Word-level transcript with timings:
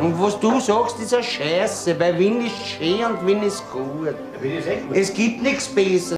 Und 0.00 0.16
was 0.20 0.38
du 0.38 0.60
sagst, 0.60 1.00
ist 1.00 1.12
eine 1.12 1.24
Scheiße, 1.24 1.98
weil 1.98 2.16
Wien 2.16 2.46
ist 2.46 2.56
schön 2.56 3.04
und 3.04 3.26
Wien 3.26 3.42
ist 3.42 3.68
gut. 3.72 4.14
Es 4.94 5.12
gibt 5.12 5.42
nichts 5.42 5.74
Besseres. 5.74 6.16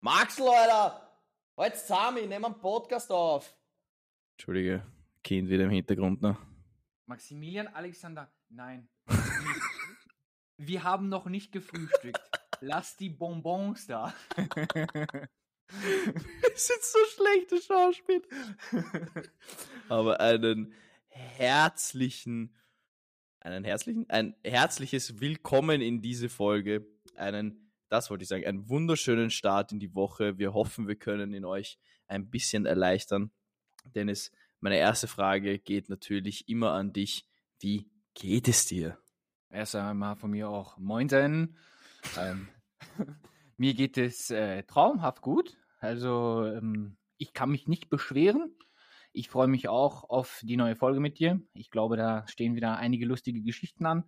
Maxl, 0.00 0.48
Alter! 0.48 1.20
Halt 1.58 1.76
zusammen, 1.76 2.16
ich 2.18 2.28
nehme 2.28 2.46
einen 2.46 2.58
Podcast 2.58 3.10
auf. 3.10 3.54
Entschuldige, 4.38 4.86
Kind 5.22 5.50
wieder 5.50 5.64
im 5.64 5.70
Hintergrund 5.70 6.22
noch. 6.22 6.38
Maximilian 7.04 7.68
Alexander, 7.68 8.32
nein. 8.48 8.88
Wir 10.56 10.84
haben 10.84 11.10
noch 11.10 11.26
nicht 11.26 11.52
gefrühstückt. 11.52 12.20
Lass 12.60 12.96
die 12.96 13.10
Bonbons 13.10 13.86
da. 13.86 14.14
Es 16.54 16.68
sind 16.68 16.82
so 16.82 16.98
schlechte 17.16 17.60
Schauspiel. 17.60 18.22
Aber 19.88 20.20
einen 20.20 20.72
herzlichen, 21.16 22.54
einen 23.40 23.64
herzlichen, 23.64 24.08
ein 24.10 24.34
herzliches 24.44 25.20
Willkommen 25.20 25.80
in 25.80 26.02
diese 26.02 26.28
Folge. 26.28 26.86
Einen, 27.14 27.72
das 27.88 28.10
wollte 28.10 28.22
ich 28.22 28.28
sagen, 28.28 28.46
einen 28.46 28.68
wunderschönen 28.68 29.30
Start 29.30 29.72
in 29.72 29.80
die 29.80 29.94
Woche. 29.94 30.38
Wir 30.38 30.52
hoffen, 30.52 30.88
wir 30.88 30.96
können 30.96 31.32
ihn 31.32 31.44
euch 31.44 31.78
ein 32.06 32.30
bisschen 32.30 32.66
erleichtern. 32.66 33.30
Dennis, 33.94 34.30
meine 34.60 34.76
erste 34.76 35.06
Frage 35.06 35.58
geht 35.58 35.88
natürlich 35.88 36.48
immer 36.48 36.72
an 36.72 36.92
dich. 36.92 37.26
Wie 37.60 37.90
geht 38.14 38.48
es 38.48 38.66
dir? 38.66 38.98
Erst 39.50 39.74
einmal 39.74 40.16
von 40.16 40.30
mir 40.30 40.48
auch 40.48 40.78
Moinsen. 40.78 41.56
Ähm, 42.16 42.46
mir 43.56 43.74
geht 43.74 43.98
es 43.98 44.30
äh, 44.30 44.62
traumhaft 44.62 45.22
gut. 45.22 45.58
Also 45.80 46.44
ähm, 46.46 46.96
ich 47.16 47.32
kann 47.32 47.50
mich 47.50 47.66
nicht 47.66 47.90
beschweren. 47.90 48.54
Ich 49.16 49.30
freue 49.30 49.48
mich 49.48 49.68
auch 49.68 50.04
auf 50.10 50.42
die 50.44 50.56
neue 50.58 50.76
Folge 50.76 51.00
mit 51.00 51.18
dir. 51.18 51.40
Ich 51.54 51.70
glaube, 51.70 51.96
da 51.96 52.26
stehen 52.28 52.54
wieder 52.54 52.76
einige 52.76 53.06
lustige 53.06 53.42
Geschichten 53.42 53.86
an. 53.86 54.04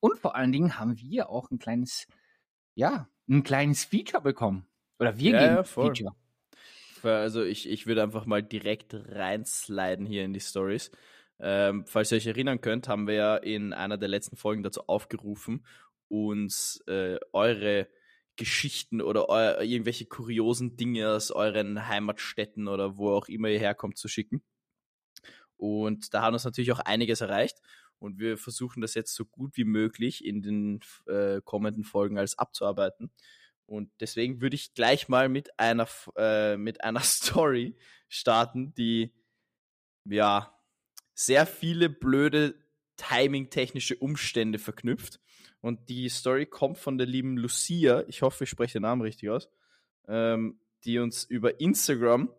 Und 0.00 0.18
vor 0.18 0.34
allen 0.34 0.50
Dingen 0.52 0.78
haben 0.78 0.98
wir 0.98 1.30
auch 1.30 1.50
ein 1.50 1.58
kleines, 1.60 2.06
ja, 2.74 3.08
ein 3.28 3.44
kleines 3.44 3.84
Feature 3.84 4.22
bekommen. 4.22 4.66
Oder 4.98 5.18
wir 5.18 5.32
Ja, 5.32 5.38
geben 5.38 5.56
ja, 5.56 5.64
voll. 5.64 5.94
Feature. 5.94 6.14
Also 7.02 7.44
ich, 7.44 7.68
ich 7.68 7.86
würde 7.86 8.02
einfach 8.02 8.26
mal 8.26 8.42
direkt 8.42 8.92
reinsliden 8.94 10.06
hier 10.06 10.24
in 10.24 10.32
die 10.32 10.40
Stories. 10.40 10.90
Ähm, 11.38 11.84
falls 11.86 12.10
ihr 12.10 12.16
euch 12.16 12.26
erinnern 12.26 12.60
könnt, 12.60 12.88
haben 12.88 13.06
wir 13.06 13.14
ja 13.14 13.36
in 13.36 13.72
einer 13.72 13.96
der 13.98 14.08
letzten 14.08 14.36
Folgen 14.36 14.64
dazu 14.64 14.88
aufgerufen, 14.88 15.64
uns 16.08 16.82
äh, 16.88 17.18
eure 17.32 17.88
Geschichten 18.38 19.02
oder 19.02 19.60
irgendwelche 19.62 20.06
kuriosen 20.06 20.76
Dinge 20.76 21.10
aus 21.10 21.30
euren 21.30 21.88
Heimatstädten 21.88 22.68
oder 22.68 22.96
wo 22.96 23.10
auch 23.10 23.28
immer 23.28 23.48
ihr 23.48 23.58
herkommt 23.58 23.98
zu 23.98 24.08
schicken. 24.08 24.42
Und 25.58 26.14
da 26.14 26.22
haben 26.22 26.34
uns 26.34 26.44
natürlich 26.44 26.72
auch 26.72 26.78
einiges 26.78 27.20
erreicht. 27.20 27.58
Und 27.98 28.18
wir 28.18 28.38
versuchen 28.38 28.80
das 28.80 28.94
jetzt 28.94 29.14
so 29.14 29.24
gut 29.26 29.56
wie 29.56 29.64
möglich 29.64 30.24
in 30.24 30.40
den 30.40 30.80
äh, 31.06 31.40
kommenden 31.44 31.84
Folgen 31.84 32.16
alles 32.16 32.38
abzuarbeiten. 32.38 33.10
Und 33.66 33.90
deswegen 34.00 34.40
würde 34.40 34.54
ich 34.54 34.72
gleich 34.72 35.08
mal 35.08 35.28
mit 35.28 35.58
einer, 35.58 35.88
äh, 36.16 36.56
mit 36.56 36.84
einer 36.84 37.00
Story 37.02 37.76
starten, 38.08 38.72
die 38.74 39.12
ja 40.04 40.56
sehr 41.12 41.44
viele 41.44 41.90
blöde 41.90 42.54
timing-technische 42.98 43.96
Umstände 43.96 44.58
verknüpft. 44.58 45.20
Und 45.60 45.88
die 45.88 46.08
Story 46.08 46.46
kommt 46.46 46.78
von 46.78 46.98
der 46.98 47.06
lieben 47.06 47.36
Lucia, 47.36 48.04
ich 48.06 48.22
hoffe, 48.22 48.44
ich 48.44 48.50
spreche 48.50 48.74
den 48.74 48.82
Namen 48.82 49.02
richtig 49.02 49.30
aus, 49.30 49.48
ähm, 50.06 50.60
die 50.84 50.98
uns 50.98 51.24
über 51.24 51.60
Instagram 51.60 52.32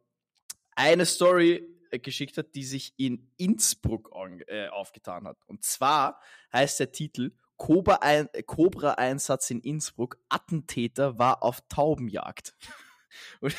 eine 0.76 1.06
Story 1.06 1.68
äh, 1.92 2.00
geschickt 2.00 2.38
hat, 2.38 2.56
die 2.56 2.64
sich 2.64 2.94
in 2.98 3.32
Innsbruck 3.38 4.12
äh, 4.48 4.68
aufgetan 4.68 5.28
hat. 5.28 5.38
Und 5.48 5.64
zwar 5.64 6.22
heißt 6.54 6.80
der 6.80 6.92
Titel 6.92 7.32
äh, 7.58 8.44
Cobra-Einsatz 8.44 9.50
in 9.50 9.60
Innsbruck, 9.60 10.18
Attentäter 10.30 11.20
war 11.20 11.44
auf 11.44 11.62
Taubenjagd. 11.68 12.56
Und 13.42 13.56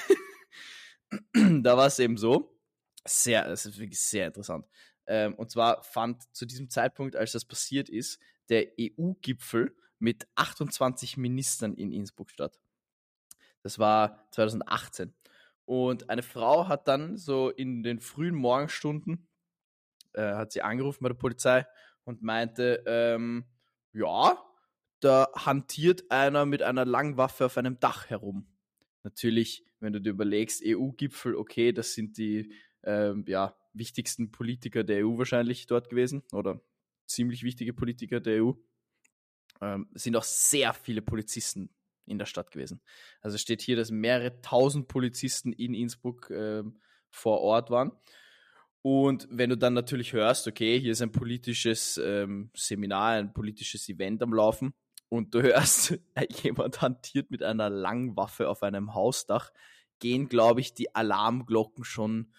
da 1.65 1.77
war 1.77 1.87
es 1.87 1.99
eben 1.99 2.17
so, 2.17 2.57
sehr, 3.05 3.47
es 3.47 3.67
ist 3.67 3.79
wirklich 3.79 4.01
sehr 4.01 4.29
interessant. 4.29 4.67
Ähm, 5.11 5.35
und 5.35 5.51
zwar 5.51 5.83
fand 5.83 6.23
zu 6.33 6.47
diesem 6.47 6.71
Zeitpunkt, 6.71 7.17
als 7.17 7.33
das 7.33 7.45
passiert 7.45 7.89
ist, 7.89 8.21
der 8.49 8.69
EU-Gipfel 8.81 9.77
mit 9.99 10.29
28 10.37 11.17
Ministern 11.17 11.75
in 11.75 11.91
Innsbruck 11.91 12.31
statt. 12.31 12.61
Das 13.63 13.81
war 13.81 14.25
2018. 14.31 15.13
Und 15.65 16.11
eine 16.11 16.23
Frau 16.23 16.69
hat 16.69 16.87
dann 16.87 17.17
so 17.17 17.51
in 17.51 17.83
den 17.83 17.99
frühen 17.99 18.37
Morgenstunden, 18.37 19.29
äh, 20.13 20.23
hat 20.35 20.53
sie 20.53 20.63
angerufen 20.63 21.03
bei 21.03 21.09
der 21.09 21.17
Polizei 21.17 21.67
und 22.05 22.23
meinte, 22.23 22.85
ähm, 22.87 23.47
ja, 23.93 24.41
da 25.01 25.29
hantiert 25.35 26.09
einer 26.13 26.47
mit 26.47 26.63
einer 26.63 26.85
Langwaffe 26.85 27.47
auf 27.47 27.59
einem 27.59 27.81
Dach 27.81 28.11
herum. 28.11 28.47
Natürlich, 29.03 29.65
wenn 29.81 29.93
du 29.93 30.01
dir 30.01 30.11
überlegst, 30.11 30.63
EU-Gipfel, 30.65 31.35
okay, 31.35 31.73
das 31.73 31.95
sind 31.95 32.17
die 32.17 32.53
ähm, 32.85 33.25
ja, 33.27 33.57
wichtigsten 33.73 34.31
Politiker 34.31 34.85
der 34.85 35.07
EU 35.07 35.19
wahrscheinlich 35.19 35.67
dort 35.67 35.91
gewesen 35.91 36.23
oder 36.33 36.61
ziemlich 37.07 37.43
wichtige 37.43 37.73
Politiker 37.73 38.21
der 38.21 38.45
EU. 38.45 38.53
Ähm, 39.61 39.89
es 39.95 40.05
sind 40.05 40.17
auch 40.17 40.25
sehr 40.25 40.73
viele 40.73 41.03
Polizisten 41.03 41.71
in 42.07 42.19
der 42.19 42.27
Stadt 42.27 42.51
gewesen. 42.51 42.81
Also 43.21 43.39
steht 43.39 43.63
hier, 43.63 43.77
dass 43.77 43.91
mehrere 43.91 44.41
tausend 44.41 44.89
Polizisten 44.89 45.53
in 45.53 45.75
Innsbruck 45.75 46.31
ähm, 46.31 46.81
vor 47.11 47.41
Ort 47.41 47.71
waren. 47.71 47.93
Und 48.83 49.29
wenn 49.31 49.51
du 49.51 49.59
dann 49.59 49.75
natürlich 49.75 50.13
hörst, 50.13 50.49
okay, 50.49 50.81
hier 50.81 50.93
ist 50.93 51.03
ein 51.03 51.13
politisches 51.13 52.01
ähm, 52.03 52.51
Seminar, 52.57 53.13
ein 53.13 53.33
politisches 53.33 53.89
Event 53.89 54.23
am 54.23 54.33
Laufen 54.33 54.73
und 55.09 55.35
du 55.35 55.43
hörst, 55.43 55.99
jemand 56.43 56.81
hantiert 56.81 57.31
mit 57.31 57.43
einer 57.43 57.69
Langwaffe 57.69 58.49
auf 58.49 58.63
einem 58.63 58.95
Hausdach, 58.95 59.53
gehen, 59.99 60.29
glaube 60.29 60.61
ich, 60.63 60.73
die 60.73 60.95
Alarmglocken 60.95 61.85
schon 61.85 62.33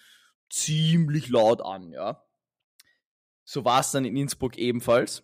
ziemlich 0.52 1.30
laut 1.30 1.62
an, 1.62 1.92
ja. 1.92 2.24
So 3.44 3.66
war 3.66 3.82
es 3.82 3.92
dann 3.92 4.06
in 4.06 4.16
Innsbruck 4.16 4.58
ebenfalls. 4.58 5.24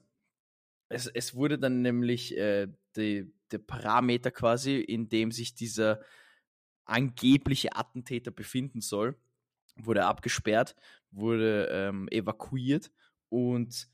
Es, 0.90 1.08
es 1.08 1.36
wurde 1.36 1.60
dann 1.60 1.82
nämlich 1.82 2.36
äh, 2.38 2.68
die, 2.96 3.32
der 3.52 3.60
Parameter 3.60 4.32
quasi, 4.32 4.78
in 4.78 5.10
dem 5.10 5.32
sich 5.32 5.54
dieser 5.54 6.02
angebliche 6.86 7.76
Attentäter 7.76 8.32
befinden 8.32 8.82
soll, 8.82 9.20
wurde 9.76 10.06
abgesperrt, 10.06 10.76
wurde 11.12 11.68
ähm, 11.72 12.08
evakuiert 12.10 12.92
und 13.30 13.90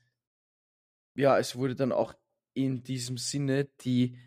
ja, 1.16 1.38
es 1.38 1.56
wurde 1.56 1.74
dann 1.74 1.92
auch 1.92 2.14
in 2.54 2.82
diesem 2.82 3.18
Sinne 3.18 3.66
die, 3.80 4.18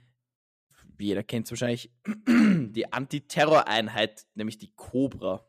jeder 1.00 1.24
kennt 1.24 1.48
es 1.48 1.52
wahrscheinlich, 1.52 1.92
die 2.28 2.92
Antiterroreinheit, 2.92 4.26
nämlich 4.36 4.58
die 4.58 4.74
Cobra, 4.76 5.48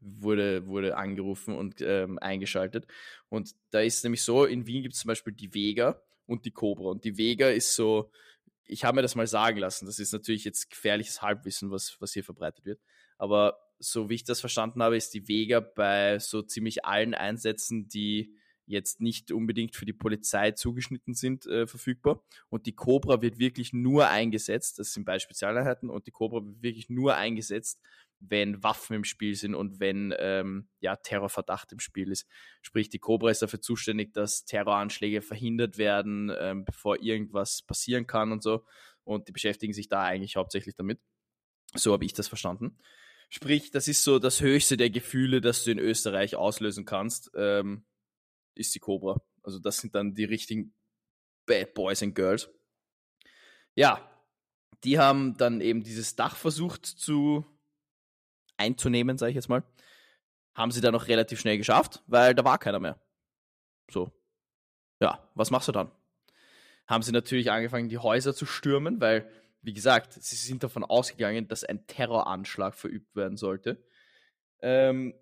wurde, 0.00 0.66
wurde 0.66 0.96
angerufen 0.96 1.54
und 1.56 1.80
ähm, 1.80 2.18
eingeschaltet. 2.18 2.86
Und 3.28 3.54
da 3.70 3.80
ist 3.80 4.02
nämlich 4.04 4.22
so, 4.22 4.44
in 4.44 4.66
Wien 4.66 4.82
gibt 4.82 4.94
es 4.94 5.00
zum 5.00 5.08
Beispiel 5.08 5.32
die 5.32 5.54
Vega 5.54 6.00
und 6.26 6.44
die 6.44 6.50
Cobra. 6.50 6.90
Und 6.90 7.04
die 7.04 7.18
Vega 7.18 7.48
ist 7.48 7.74
so, 7.74 8.10
ich 8.64 8.84
habe 8.84 8.96
mir 8.96 9.02
das 9.02 9.16
mal 9.16 9.26
sagen 9.26 9.58
lassen, 9.58 9.86
das 9.86 9.98
ist 9.98 10.12
natürlich 10.12 10.44
jetzt 10.44 10.70
gefährliches 10.70 11.22
Halbwissen, 11.22 11.70
was, 11.70 11.96
was 12.00 12.12
hier 12.12 12.24
verbreitet 12.24 12.64
wird. 12.64 12.80
Aber 13.18 13.58
so 13.78 14.08
wie 14.08 14.14
ich 14.14 14.24
das 14.24 14.40
verstanden 14.40 14.82
habe, 14.82 14.96
ist 14.96 15.14
die 15.14 15.26
Vega 15.26 15.60
bei 15.60 16.18
so 16.18 16.42
ziemlich 16.42 16.84
allen 16.84 17.14
Einsätzen, 17.14 17.88
die 17.88 18.34
jetzt 18.66 19.00
nicht 19.00 19.32
unbedingt 19.32 19.74
für 19.74 19.84
die 19.84 19.92
Polizei 19.92 20.52
zugeschnitten 20.52 21.14
sind, 21.14 21.44
äh, 21.46 21.66
verfügbar. 21.66 22.22
Und 22.48 22.66
die 22.66 22.74
Cobra 22.74 23.20
wird 23.20 23.38
wirklich 23.38 23.72
nur 23.72 24.08
eingesetzt, 24.08 24.78
das 24.78 24.92
sind 24.92 25.04
bei 25.04 25.18
Spezialeinheiten, 25.18 25.90
und 25.90 26.06
die 26.06 26.12
Cobra 26.12 26.44
wird 26.44 26.62
wirklich 26.62 26.88
nur 26.88 27.16
eingesetzt, 27.16 27.80
wenn 28.20 28.62
Waffen 28.62 28.96
im 28.96 29.04
Spiel 29.04 29.34
sind 29.34 29.54
und 29.54 29.80
wenn 29.80 30.14
ähm, 30.18 30.68
ja, 30.80 30.96
Terrorverdacht 30.96 31.72
im 31.72 31.80
Spiel 31.80 32.12
ist. 32.12 32.26
Sprich, 32.62 32.90
die 32.90 32.98
Cobra 32.98 33.30
ist 33.30 33.42
dafür 33.42 33.60
zuständig, 33.60 34.12
dass 34.12 34.44
Terroranschläge 34.44 35.22
verhindert 35.22 35.78
werden, 35.78 36.30
ähm, 36.38 36.64
bevor 36.64 37.00
irgendwas 37.00 37.62
passieren 37.62 38.06
kann 38.06 38.30
und 38.30 38.42
so. 38.42 38.64
Und 39.04 39.28
die 39.28 39.32
beschäftigen 39.32 39.72
sich 39.72 39.88
da 39.88 40.02
eigentlich 40.02 40.36
hauptsächlich 40.36 40.76
damit. 40.76 41.00
So 41.74 41.92
habe 41.92 42.04
ich 42.04 42.12
das 42.12 42.28
verstanden. 42.28 42.78
Sprich, 43.30 43.70
das 43.70 43.88
ist 43.88 44.04
so 44.04 44.18
das 44.18 44.40
höchste 44.40 44.76
der 44.76 44.90
Gefühle, 44.90 45.40
das 45.40 45.64
du 45.64 45.70
in 45.70 45.78
Österreich 45.78 46.36
auslösen 46.36 46.84
kannst, 46.84 47.30
ähm, 47.34 47.84
ist 48.54 48.74
die 48.74 48.80
Cobra. 48.80 49.22
Also 49.42 49.58
das 49.58 49.78
sind 49.78 49.94
dann 49.94 50.14
die 50.14 50.24
richtigen 50.24 50.74
Bad 51.46 51.74
Boys 51.74 52.02
and 52.02 52.14
Girls. 52.14 52.50
Ja, 53.76 54.06
die 54.84 54.98
haben 54.98 55.36
dann 55.36 55.60
eben 55.60 55.82
dieses 55.82 56.16
Dach 56.16 56.36
versucht 56.36 56.84
zu 56.86 57.44
einzunehmen, 58.60 59.18
sage 59.18 59.30
ich 59.30 59.36
jetzt 59.36 59.48
mal. 59.48 59.64
Haben 60.54 60.70
sie 60.70 60.80
dann 60.80 60.92
noch 60.92 61.08
relativ 61.08 61.40
schnell 61.40 61.58
geschafft, 61.58 62.02
weil 62.06 62.34
da 62.34 62.44
war 62.44 62.58
keiner 62.58 62.78
mehr. 62.78 63.00
So. 63.90 64.12
Ja, 65.00 65.28
was 65.34 65.50
machst 65.50 65.68
du 65.68 65.72
dann? 65.72 65.90
Haben 66.86 67.02
sie 67.02 67.12
natürlich 67.12 67.50
angefangen, 67.50 67.88
die 67.88 67.98
Häuser 67.98 68.34
zu 68.34 68.46
stürmen, 68.46 69.00
weil, 69.00 69.30
wie 69.62 69.72
gesagt, 69.72 70.12
sie 70.14 70.36
sind 70.36 70.62
davon 70.62 70.84
ausgegangen, 70.84 71.48
dass 71.48 71.64
ein 71.64 71.86
Terroranschlag 71.86 72.74
verübt 72.74 73.16
werden 73.16 73.36
sollte. 73.36 73.82
Ähm, 74.60 75.14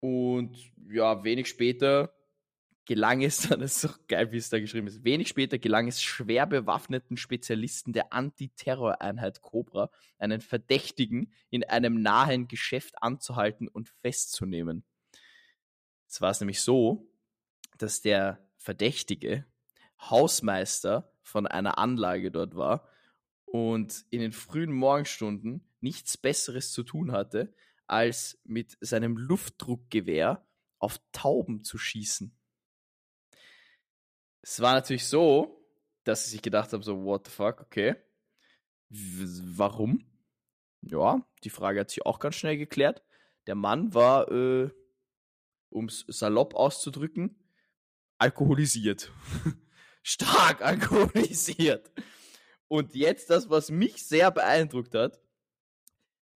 und 0.00 0.56
ja, 0.90 1.24
wenig 1.24 1.48
später 1.48 2.15
gelang 2.86 3.22
es 3.22 3.38
dann, 3.48 3.60
ist 3.60 3.80
so 3.80 3.90
geil, 4.08 4.32
wie 4.32 4.38
es 4.38 4.48
da 4.48 4.58
geschrieben 4.58 4.86
ist, 4.86 5.04
wenig 5.04 5.28
später 5.28 5.58
gelang 5.58 5.88
es 5.88 6.02
schwer 6.02 6.46
bewaffneten 6.46 7.16
Spezialisten 7.16 7.92
der 7.92 8.12
Antiterroreinheit 8.12 9.42
Cobra, 9.42 9.90
einen 10.18 10.40
Verdächtigen 10.40 11.32
in 11.50 11.64
einem 11.64 12.00
nahen 12.00 12.48
Geschäft 12.48 12.94
anzuhalten 13.02 13.68
und 13.68 13.88
festzunehmen. 13.88 14.84
Es 16.08 16.20
war 16.20 16.30
es 16.30 16.40
nämlich 16.40 16.60
so, 16.60 17.10
dass 17.76 18.00
der 18.00 18.40
Verdächtige 18.56 19.44
Hausmeister 20.00 21.12
von 21.22 21.46
einer 21.46 21.78
Anlage 21.78 22.30
dort 22.30 22.54
war 22.54 22.88
und 23.44 24.04
in 24.10 24.20
den 24.20 24.32
frühen 24.32 24.72
Morgenstunden 24.72 25.68
nichts 25.80 26.16
Besseres 26.16 26.72
zu 26.72 26.82
tun 26.82 27.12
hatte, 27.12 27.52
als 27.86 28.38
mit 28.44 28.76
seinem 28.80 29.16
Luftdruckgewehr 29.16 30.44
auf 30.78 31.00
Tauben 31.12 31.64
zu 31.64 31.78
schießen. 31.78 32.35
Es 34.48 34.60
war 34.60 34.74
natürlich 34.74 35.08
so, 35.08 35.60
dass 36.04 36.30
sich 36.30 36.40
gedacht 36.40 36.72
haben, 36.72 36.84
so, 36.84 37.02
what 37.02 37.26
the 37.26 37.32
fuck, 37.32 37.62
okay. 37.62 37.96
Warum? 38.88 40.06
Ja, 40.82 41.26
die 41.42 41.50
Frage 41.50 41.80
hat 41.80 41.90
sich 41.90 42.06
auch 42.06 42.20
ganz 42.20 42.36
schnell 42.36 42.56
geklärt. 42.56 43.02
Der 43.48 43.56
Mann 43.56 43.92
war, 43.92 44.30
äh, 44.30 44.70
um 45.68 45.86
es 45.86 46.04
salopp 46.06 46.54
auszudrücken, 46.54 47.42
alkoholisiert. 48.18 49.10
Stark 50.04 50.62
alkoholisiert. 50.62 51.90
Und 52.68 52.94
jetzt 52.94 53.30
das, 53.30 53.50
was 53.50 53.72
mich 53.72 54.06
sehr 54.06 54.30
beeindruckt 54.30 54.94
hat, 54.94 55.20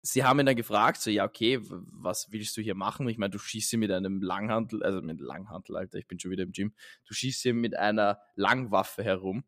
sie 0.02 0.24
haben 0.24 0.40
ihn 0.40 0.46
dann 0.46 0.56
gefragt, 0.56 1.02
so, 1.02 1.10
ja, 1.10 1.26
okay, 1.26 1.60
was 1.62 2.32
willst 2.32 2.56
du 2.58 2.62
hier 2.62 2.76
machen? 2.76 3.08
Ich 3.10 3.18
meine, 3.18 3.32
du 3.32 3.40
schießt 3.40 3.70
hier 3.70 3.80
mit 3.80 3.92
einem 3.92 4.22
Langhantel, 4.22 4.84
also 4.84 5.02
mit 5.02 5.20
Langhantel, 5.20 5.76
Alter, 5.76 5.98
ich 5.98 6.08
bin 6.08 6.20
schon 6.20 6.32
wieder 6.32 6.44
im 6.44 6.52
Gym. 6.52 6.74
Du 7.06 7.14
schießt 7.14 7.42
hier 7.42 7.54
mit 7.54 7.76
einer 7.76 8.20
Langwaffe 8.36 9.04
herum. 9.04 9.44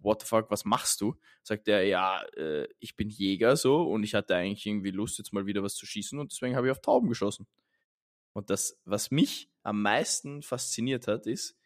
What 0.00 0.22
the 0.22 0.26
fuck, 0.26 0.50
was 0.50 0.64
machst 0.64 1.00
du? 1.00 1.16
Sagt 1.42 1.68
er, 1.68 1.84
ja, 1.84 2.22
äh, 2.36 2.68
ich 2.78 2.96
bin 2.96 3.08
Jäger 3.08 3.56
so 3.56 3.82
und 3.82 4.04
ich 4.04 4.14
hatte 4.14 4.36
eigentlich 4.36 4.66
irgendwie 4.66 4.90
Lust, 4.90 5.18
jetzt 5.18 5.32
mal 5.32 5.46
wieder 5.46 5.62
was 5.62 5.74
zu 5.74 5.86
schießen 5.86 6.18
und 6.18 6.32
deswegen 6.32 6.56
habe 6.56 6.66
ich 6.66 6.70
auf 6.70 6.80
Tauben 6.80 7.08
geschossen. 7.08 7.46
Und 8.32 8.50
das, 8.50 8.78
was 8.84 9.10
mich 9.10 9.50
am 9.62 9.82
meisten 9.82 10.42
fasziniert 10.42 11.08
hat, 11.08 11.26
ist, 11.26 11.56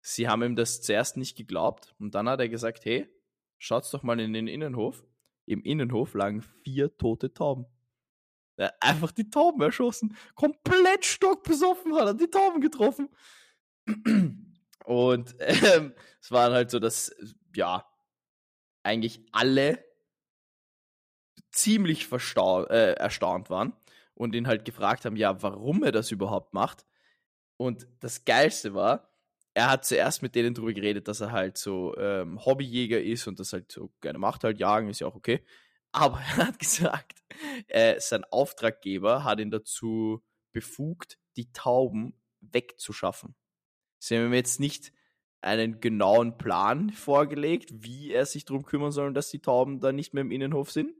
sie 0.00 0.28
haben 0.28 0.42
ihm 0.42 0.56
das 0.56 0.80
zuerst 0.80 1.16
nicht 1.16 1.36
geglaubt 1.36 1.94
und 1.98 2.14
dann 2.14 2.28
hat 2.28 2.40
er 2.40 2.48
gesagt, 2.48 2.84
hey, 2.84 3.08
schaut's 3.58 3.90
doch 3.90 4.02
mal 4.02 4.18
in 4.20 4.32
den 4.32 4.46
Innenhof 4.46 5.04
im 5.46 5.62
Innenhof 5.62 6.14
lagen 6.14 6.42
vier 6.42 6.96
tote 6.96 7.32
Tauben. 7.32 7.66
Hat 8.58 8.74
einfach 8.80 9.12
die 9.12 9.30
Tauben 9.30 9.62
erschossen. 9.62 10.16
Komplett 10.34 11.04
stockbesoffen 11.04 11.94
hat 11.94 12.06
er 12.06 12.14
die 12.14 12.30
Tauben 12.30 12.60
getroffen. 12.60 13.08
Und 14.84 15.34
ähm, 15.38 15.94
es 16.20 16.30
waren 16.30 16.52
halt 16.52 16.70
so, 16.70 16.78
dass, 16.78 17.14
ja, 17.54 17.86
eigentlich 18.82 19.26
alle 19.32 19.84
ziemlich 21.50 22.10
äh, 22.12 22.92
erstaunt 22.94 23.50
waren 23.50 23.72
und 24.14 24.34
ihn 24.34 24.46
halt 24.46 24.64
gefragt 24.64 25.04
haben, 25.04 25.16
ja, 25.16 25.42
warum 25.42 25.82
er 25.82 25.92
das 25.92 26.10
überhaupt 26.10 26.54
macht. 26.54 26.86
Und 27.56 27.88
das 28.00 28.24
Geilste 28.24 28.74
war, 28.74 29.09
er 29.54 29.70
hat 29.70 29.84
zuerst 29.84 30.22
mit 30.22 30.34
denen 30.34 30.54
drüber 30.54 30.72
geredet, 30.72 31.08
dass 31.08 31.20
er 31.20 31.32
halt 31.32 31.58
so 31.58 31.96
ähm, 31.96 32.44
Hobbyjäger 32.44 33.00
ist 33.00 33.26
und 33.26 33.40
das 33.40 33.52
halt 33.52 33.70
so 33.72 33.92
gerne 34.00 34.18
macht, 34.18 34.44
halt 34.44 34.58
jagen, 34.58 34.88
ist 34.88 35.00
ja 35.00 35.06
auch 35.06 35.16
okay. 35.16 35.44
Aber 35.92 36.18
er 36.36 36.48
hat 36.48 36.58
gesagt, 36.58 37.22
äh, 37.68 37.98
sein 38.00 38.24
Auftraggeber 38.24 39.24
hat 39.24 39.40
ihn 39.40 39.50
dazu 39.50 40.22
befugt, 40.52 41.18
die 41.36 41.52
Tauben 41.52 42.14
wegzuschaffen. 42.40 43.34
Sie 43.98 44.16
haben 44.16 44.26
ihm 44.26 44.34
jetzt 44.34 44.60
nicht 44.60 44.92
einen 45.42 45.80
genauen 45.80 46.38
Plan 46.38 46.90
vorgelegt, 46.90 47.70
wie 47.72 48.12
er 48.12 48.26
sich 48.26 48.44
darum 48.44 48.64
kümmern 48.64 48.92
soll, 48.92 49.12
dass 49.12 49.30
die 49.30 49.40
Tauben 49.40 49.80
da 49.80 49.92
nicht 49.92 50.12
mehr 50.12 50.22
im 50.22 50.30
Innenhof 50.30 50.70
sind. 50.70 50.94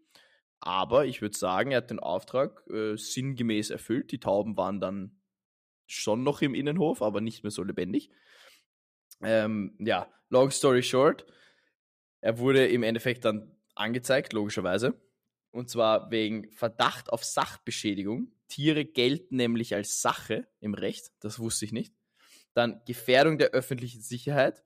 Aber 0.61 1.07
ich 1.07 1.23
würde 1.23 1.37
sagen, 1.37 1.71
er 1.71 1.79
hat 1.79 1.91
den 1.91 2.01
Auftrag 2.01 2.67
äh, 2.69 2.97
sinngemäß 2.97 3.71
erfüllt. 3.71 4.13
Die 4.13 4.21
Tauben 4.21 4.57
waren 4.57 4.81
dann 4.81 5.21
schon 5.87 6.23
noch 6.23 6.43
im 6.43 6.55
Innenhof, 6.55 7.03
aber 7.03 7.21
nicht 7.21 7.43
mehr 7.43 7.51
so 7.51 7.63
lebendig. 7.63 8.11
Ähm, 9.23 9.77
ja, 9.79 10.09
long 10.29 10.51
story 10.51 10.83
short, 10.83 11.27
er 12.21 12.39
wurde 12.39 12.67
im 12.67 12.83
Endeffekt 12.83 13.25
dann 13.25 13.57
angezeigt, 13.75 14.33
logischerweise. 14.33 15.01
Und 15.51 15.69
zwar 15.69 16.11
wegen 16.11 16.51
Verdacht 16.53 17.13
auf 17.13 17.25
Sachbeschädigung. 17.25 18.33
Tiere 18.49 18.85
gelten 18.85 19.37
nämlich 19.37 19.75
als 19.75 20.01
Sache 20.01 20.47
im 20.61 20.75
Recht, 20.75 21.11
das 21.21 21.39
wusste 21.39 21.65
ich 21.65 21.73
nicht. 21.73 21.95
Dann 22.55 22.81
Gefährdung 22.87 23.39
der 23.39 23.51
öffentlichen 23.51 24.01
Sicherheit. 24.01 24.65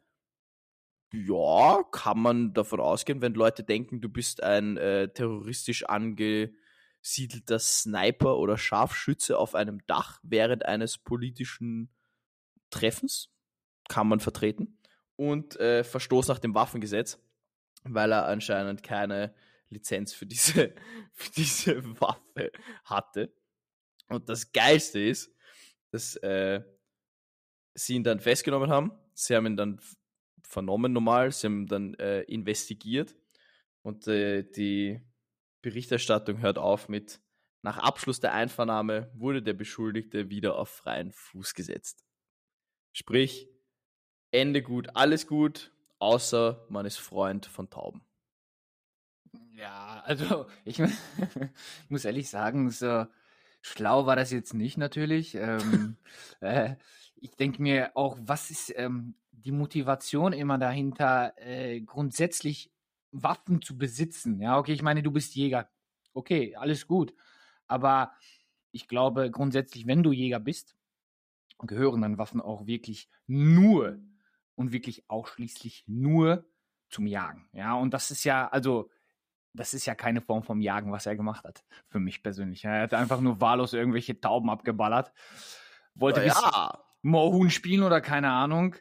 Ja, 1.13 1.83
kann 1.93 2.19
man 2.19 2.55
davon 2.55 2.81
ausgehen, 2.81 3.23
wenn 3.23 3.35
Leute 3.35 3.63
denken, 3.63 4.01
du 4.01 4.09
bist 4.09 4.43
ein 4.43 4.77
äh, 4.79 5.13
terroristisch 5.13 5.85
angesiedelter 5.85 7.59
Sniper 7.59 8.39
oder 8.39 8.59
Scharfschütze 8.59 9.39
auf 9.39 9.55
einem 9.55 9.87
Dach 9.87 10.19
während 10.25 10.65
eines 10.67 10.99
politischen 10.99 11.95
Treffens 12.71 13.34
kann 13.89 14.09
man 14.09 14.21
vertreten. 14.21 14.79
Und 15.17 15.59
äh, 15.61 15.85
Verstoß 15.85 16.29
nach 16.29 16.39
dem 16.39 16.55
Waffengesetz, 16.55 17.21
weil 17.85 18.13
er 18.13 18.27
anscheinend 18.27 18.83
keine 18.83 19.35
Lizenz 19.69 20.13
für 20.13 20.27
diese, 20.27 20.75
für 21.13 21.31
diese 21.33 22.01
Waffe 22.01 22.51
hatte. 22.85 23.33
Und 24.09 24.29
das 24.29 24.53
Geilste 24.53 25.01
ist, 25.01 25.33
dass 25.91 26.17
äh, 26.17 26.63
sie 27.75 27.95
ihn 27.95 28.05
dann 28.05 28.21
festgenommen 28.21 28.71
haben. 28.71 28.93
Sie 29.15 29.35
haben 29.35 29.47
ihn 29.47 29.57
dann 29.57 29.81
vernommen 30.43 30.93
normal, 30.93 31.33
sie 31.33 31.47
haben 31.47 31.67
dann 31.67 31.95
äh, 31.95 32.23
investigiert 32.23 33.15
und 33.83 34.07
äh, 34.07 34.43
die 34.43 35.01
Berichterstattung 35.63 36.41
hört 36.41 36.59
auf 36.59 36.89
mit 36.89 37.21
nach 37.63 37.79
Abschluss 37.79 38.21
der 38.21 38.35
Einvernahme 38.35 39.11
wurde 39.15 39.43
der 39.43 39.55
Beschuldigte 39.55 40.29
wieder 40.29 40.59
auf 40.59 40.69
freien 40.69 41.13
Fuß 41.13 41.55
gesetzt. 41.55 42.05
Sprich, 42.93 43.49
Ende 44.35 44.63
gut, 44.63 44.89
alles 44.95 45.29
gut, 45.29 45.71
außer 46.01 46.67
man 46.69 46.87
ist 46.87 46.99
Freund 46.99 47.47
von 47.47 47.71
Tauben. 47.71 48.03
Ja, 49.53 50.03
also 50.05 50.47
ich 50.65 50.81
muss 51.89 52.05
ehrlich 52.05 52.29
sagen, 52.29 52.69
so 52.71 53.07
schlau 53.63 54.07
war 54.07 54.17
das 54.17 54.33
jetzt 54.33 54.53
nicht 54.53 54.77
natürlich. 54.77 55.37
Ähm, 55.37 55.99
äh, 56.41 56.75
ich 57.15 57.37
denke 57.37 57.63
mir 57.63 57.93
auch, 57.95 58.19
was 58.21 58.51
ist 58.51 58.73
ähm, 58.77 59.15
die 59.31 59.53
Motivation 59.53 60.33
immer 60.33 60.59
dahinter, 60.59 61.35
äh, 61.37 61.81
grundsätzlich 61.83 62.73
Waffen 63.13 63.63
zu 63.63 63.79
besitzen? 63.79 64.41
Ja, 64.41 64.59
okay, 64.59 64.73
ich 64.73 64.83
meine, 64.83 65.05
du 65.05 65.13
bist 65.13 65.37
Jäger. 65.37 65.71
Okay, 66.13 66.57
alles 66.57 66.89
gut. 66.89 67.15
Aber 67.69 68.11
ich 68.73 68.89
glaube 68.89 69.31
grundsätzlich, 69.31 69.87
wenn 69.87 70.03
du 70.03 70.11
Jäger 70.11 70.41
bist, 70.41 70.75
gehören 71.61 72.03
dann 72.03 72.19
Waffen 72.19 72.41
auch 72.41 72.67
wirklich 72.67 73.09
nur 73.29 74.01
und 74.55 74.73
wirklich 74.73 75.09
ausschließlich 75.09 75.85
nur 75.87 76.45
zum 76.89 77.07
Jagen. 77.07 77.49
Ja, 77.53 77.75
und 77.75 77.93
das 77.93 78.11
ist 78.11 78.25
ja, 78.25 78.49
also, 78.49 78.91
das 79.53 79.75
ist 79.75 79.87
ja 79.87 79.95
keine 79.95 80.21
Form 80.21 80.43
vom 80.43 80.61
Jagen, 80.61 80.93
was 80.93 81.07
er 81.07 81.17
gemacht 81.17 81.45
hat. 81.45 81.65
Für 81.89 82.01
mich 82.01 82.23
persönlich. 82.23 82.65
Er 82.65 82.83
hat 82.83 82.95
einfach 82.95 83.21
nur 83.21 83.41
wahllos 83.41 83.73
irgendwelche 83.73 84.21
Tauben 84.21 84.51
abgeballert. 84.51 85.13
Wollte 85.95 86.25
ja. 86.25 86.85
Moorhuhn 87.03 87.51
spielen 87.51 87.83
oder 87.83 88.01
keine 88.01 88.31
Ahnung. 88.31 88.77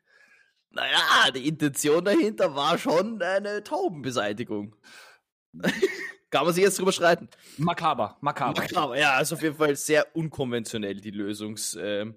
Naja, 0.72 1.30
die 1.36 1.48
Intention 1.48 2.03
dahinter 2.03 2.56
war 2.56 2.77
schon 2.80 3.22
eine 3.22 3.63
Taubenbeseitigung. 3.63 4.75
Kann 6.32 6.46
man 6.46 6.53
sich 6.53 6.63
jetzt 6.63 6.80
drüber 6.80 6.92
streiten. 6.92 7.30
Makaber, 7.58 8.18
makaber. 8.22 8.60
Makaber, 8.60 8.98
ja, 8.98 9.20
ist 9.20 9.32
auf 9.32 9.44
jeden 9.44 9.56
Fall 9.56 9.75
sehr 9.75 10.15
unkonventionell, 10.15 11.00
die 11.00 11.12
Lösungs, 11.12 11.75
äh, 11.75 12.12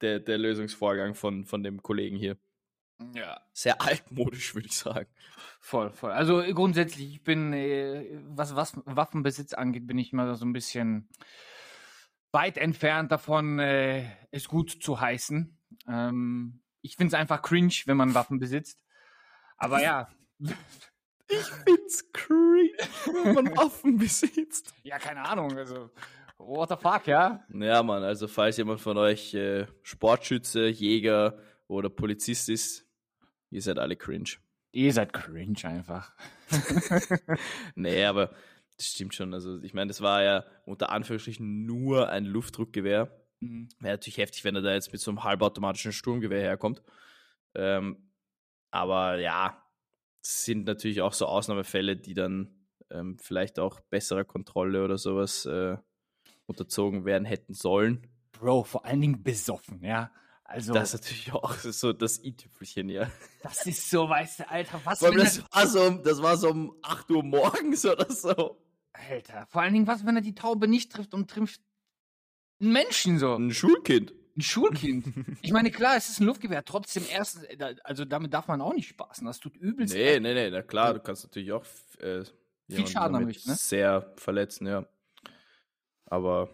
der, 0.00 0.20
der 0.20 0.38
Lösungsvorgang 0.38 1.16
von, 1.16 1.44
von 1.44 1.64
dem 1.64 1.82
Kollegen 1.82 2.16
hier. 2.16 2.36
Ja. 3.14 3.40
Sehr 3.52 3.80
altmodisch, 3.80 4.54
würde 4.54 4.68
ich 4.68 4.76
sagen. 4.76 5.08
Voll, 5.60 5.90
voll. 5.90 6.12
Also 6.12 6.42
grundsätzlich, 6.54 7.12
ich 7.12 7.22
bin, 7.24 7.52
äh, 7.52 8.20
was, 8.28 8.56
was 8.56 8.74
Waffenbesitz 8.84 9.52
angeht, 9.52 9.86
bin 9.86 9.98
ich 9.98 10.12
immer 10.12 10.34
so 10.34 10.46
ein 10.46 10.52
bisschen 10.52 11.08
weit 12.32 12.58
entfernt 12.58 13.12
davon, 13.12 13.58
äh, 13.58 14.04
es 14.30 14.48
gut 14.48 14.70
zu 14.70 15.00
heißen. 15.00 15.58
Ähm, 15.88 16.62
ich 16.82 16.96
finde 16.96 17.14
es 17.14 17.20
einfach 17.20 17.42
cringe, 17.42 17.74
wenn 17.86 17.96
man 17.96 18.14
Waffen 18.14 18.38
besitzt. 18.38 18.80
Aber 19.56 19.82
ja. 19.82 20.08
Ich 21.28 21.44
find's 21.64 22.12
cringe, 22.12 22.70
wenn 23.24 23.34
man 23.34 23.46
Waffen 23.56 23.98
besitzt. 23.98 24.72
Ja, 24.84 24.96
keine 24.98 25.28
Ahnung. 25.28 25.58
Also, 25.58 25.90
what 26.38 26.68
the 26.68 26.76
fuck, 26.76 27.08
ja? 27.08 27.44
Ja, 27.52 27.82
Mann, 27.82 28.04
also 28.04 28.28
falls 28.28 28.56
jemand 28.58 28.80
von 28.80 28.96
euch 28.96 29.34
äh, 29.34 29.66
Sportschütze, 29.82 30.68
Jäger 30.68 31.36
oder 31.66 31.90
Polizist 31.90 32.48
ist, 32.48 32.85
Ihr 33.50 33.62
seid 33.62 33.78
alle 33.78 33.96
cringe. 33.96 34.30
Ihr 34.72 34.92
seid 34.92 35.12
cringe 35.12 35.64
einfach. 35.64 36.12
nee, 37.74 38.04
aber 38.04 38.34
das 38.76 38.88
stimmt 38.88 39.14
schon. 39.14 39.32
Also 39.32 39.60
ich 39.62 39.74
meine, 39.74 39.88
das 39.88 40.00
war 40.00 40.22
ja 40.22 40.44
unter 40.64 40.90
Anführungsstrichen 40.90 41.64
nur 41.64 42.08
ein 42.08 42.24
Luftdruckgewehr. 42.24 43.10
Mhm. 43.40 43.68
Wäre 43.80 43.94
natürlich 43.94 44.18
heftig, 44.18 44.44
wenn 44.44 44.56
er 44.56 44.62
da 44.62 44.72
jetzt 44.72 44.92
mit 44.92 45.00
so 45.00 45.10
einem 45.10 45.24
halbautomatischen 45.24 45.92
Sturmgewehr 45.92 46.40
herkommt. 46.40 46.82
Ähm, 47.54 48.10
aber 48.70 49.18
ja, 49.18 49.62
sind 50.20 50.66
natürlich 50.66 51.00
auch 51.00 51.12
so 51.12 51.26
Ausnahmefälle, 51.26 51.96
die 51.96 52.14
dann 52.14 52.54
ähm, 52.90 53.18
vielleicht 53.18 53.58
auch 53.58 53.80
besserer 53.80 54.24
Kontrolle 54.24 54.84
oder 54.84 54.98
sowas 54.98 55.46
äh, 55.46 55.76
unterzogen 56.46 57.04
werden 57.04 57.24
hätten 57.24 57.54
sollen. 57.54 58.06
Bro, 58.32 58.64
vor 58.64 58.84
allen 58.84 59.00
Dingen 59.00 59.22
besoffen, 59.22 59.82
ja. 59.82 60.10
Also, 60.48 60.72
das 60.72 60.94
ist 60.94 61.02
natürlich 61.02 61.32
auch 61.32 61.54
so 61.54 61.92
das 61.92 62.22
i-Tüpfelchen, 62.22 62.88
ja. 62.88 63.10
Das 63.42 63.66
ist 63.66 63.90
so, 63.90 64.08
weißt 64.08 64.40
du, 64.40 64.50
Alter, 64.50 64.80
was 64.84 65.02
Weil 65.02 65.16
das, 65.16 65.42
war 65.52 65.66
so, 65.66 65.90
das 65.90 66.22
war 66.22 66.36
so 66.36 66.50
um 66.50 66.76
8 66.82 67.10
Uhr 67.10 67.24
morgens 67.24 67.84
oder 67.84 68.10
so. 68.10 68.56
Alter, 68.92 69.46
vor 69.46 69.62
allen 69.62 69.74
Dingen, 69.74 69.86
was, 69.88 70.06
wenn 70.06 70.14
er 70.14 70.22
die 70.22 70.34
Taube 70.36 70.68
nicht 70.68 70.92
trifft 70.92 71.14
und 71.14 71.28
trifft 71.28 71.60
einen 72.60 72.72
Menschen 72.72 73.18
so? 73.18 73.34
Ein 73.34 73.52
Schulkind. 73.52 74.14
Ein 74.36 74.42
Schulkind. 74.42 75.06
ich 75.42 75.52
meine, 75.52 75.72
klar, 75.72 75.96
es 75.96 76.08
ist 76.08 76.20
ein 76.20 76.26
Luftgewehr, 76.26 76.64
trotzdem 76.64 77.04
erst, 77.10 77.40
also 77.82 78.04
damit 78.04 78.32
darf 78.32 78.46
man 78.46 78.60
auch 78.60 78.72
nicht 78.72 78.88
spaßen. 78.88 79.26
Das 79.26 79.40
tut 79.40 79.56
übelst. 79.56 79.94
Nee, 79.94 80.20
nee, 80.20 80.34
nee, 80.34 80.50
na 80.50 80.62
klar, 80.62 80.94
du 80.94 81.00
kannst 81.00 81.24
natürlich 81.24 81.50
auch 81.52 81.64
äh, 81.98 82.22
viel 82.68 82.86
Schaden 82.86 83.14
damit 83.14 83.44
ne? 83.46 83.54
sehr 83.54 84.12
verletzen, 84.16 84.66
ja. 84.66 84.86
Aber 86.04 86.50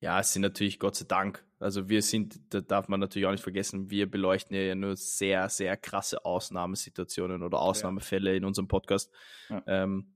ja, 0.00 0.20
es 0.20 0.32
sind 0.32 0.42
natürlich 0.42 0.78
Gott 0.78 0.96
sei 0.96 1.06
Dank. 1.06 1.44
Also 1.58 1.88
wir 1.88 2.02
sind, 2.02 2.40
da 2.54 2.60
darf 2.60 2.88
man 2.88 3.00
natürlich 3.00 3.26
auch 3.26 3.32
nicht 3.32 3.42
vergessen, 3.42 3.90
wir 3.90 4.08
beleuchten 4.08 4.56
ja 4.56 4.74
nur 4.74 4.96
sehr, 4.96 5.48
sehr 5.48 5.76
krasse 5.76 6.24
Ausnahmesituationen 6.24 7.42
oder 7.42 7.60
Ausnahmefälle 7.60 8.30
ja. 8.30 8.36
in 8.36 8.44
unserem 8.44 8.68
Podcast. 8.68 9.12
Ja. 9.48 9.62
Ähm, 9.66 10.14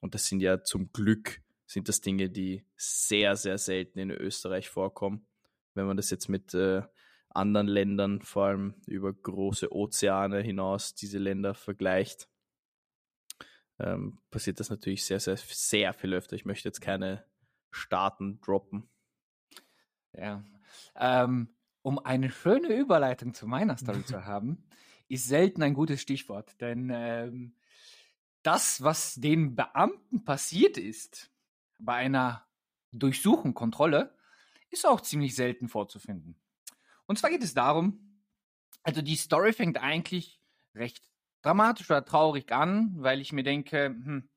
und 0.00 0.14
das 0.14 0.26
sind 0.26 0.40
ja 0.40 0.62
zum 0.62 0.92
Glück 0.92 1.40
sind 1.68 1.88
das 1.88 2.00
Dinge, 2.00 2.30
die 2.30 2.64
sehr, 2.76 3.36
sehr 3.36 3.58
selten 3.58 3.98
in 3.98 4.10
Österreich 4.10 4.70
vorkommen. 4.70 5.26
Wenn 5.74 5.86
man 5.86 5.98
das 5.98 6.10
jetzt 6.10 6.28
mit 6.28 6.54
äh, 6.54 6.82
anderen 7.28 7.68
Ländern, 7.68 8.22
vor 8.22 8.46
allem 8.46 8.74
über 8.86 9.12
große 9.12 9.70
Ozeane 9.70 10.40
hinaus, 10.40 10.94
diese 10.94 11.18
Länder 11.18 11.54
vergleicht, 11.54 12.28
ähm, 13.78 14.18
passiert 14.30 14.60
das 14.60 14.70
natürlich 14.70 15.04
sehr, 15.04 15.20
sehr, 15.20 15.36
sehr 15.36 15.92
viel 15.92 16.14
öfter. 16.14 16.36
Ich 16.36 16.46
möchte 16.46 16.68
jetzt 16.68 16.80
keine 16.80 17.24
Staaten 17.70 18.40
droppen. 18.40 18.88
Ja. 20.18 20.42
Ähm, 20.96 21.48
um 21.82 21.98
eine 21.98 22.30
schöne 22.30 22.74
Überleitung 22.74 23.34
zu 23.34 23.46
meiner 23.46 23.76
Story 23.76 24.04
zu 24.04 24.24
haben, 24.24 24.64
ist 25.08 25.26
selten 25.26 25.62
ein 25.62 25.74
gutes 25.74 26.00
Stichwort. 26.00 26.60
Denn 26.60 26.90
ähm, 26.92 27.54
das, 28.42 28.82
was 28.82 29.14
den 29.14 29.54
Beamten 29.54 30.24
passiert 30.24 30.76
ist 30.76 31.30
bei 31.78 31.94
einer 31.94 32.46
Durchsuchung, 32.92 33.54
Kontrolle, 33.54 34.14
ist 34.70 34.86
auch 34.86 35.00
ziemlich 35.00 35.34
selten 35.34 35.68
vorzufinden. 35.68 36.36
Und 37.06 37.18
zwar 37.18 37.30
geht 37.30 37.42
es 37.42 37.54
darum, 37.54 38.22
also 38.82 39.02
die 39.02 39.16
Story 39.16 39.52
fängt 39.52 39.78
eigentlich 39.78 40.40
recht 40.74 41.02
dramatisch 41.42 41.90
oder 41.90 42.04
traurig 42.04 42.52
an, 42.52 42.94
weil 42.96 43.20
ich 43.20 43.32
mir 43.32 43.42
denke, 43.42 43.86
hm, 43.86 44.28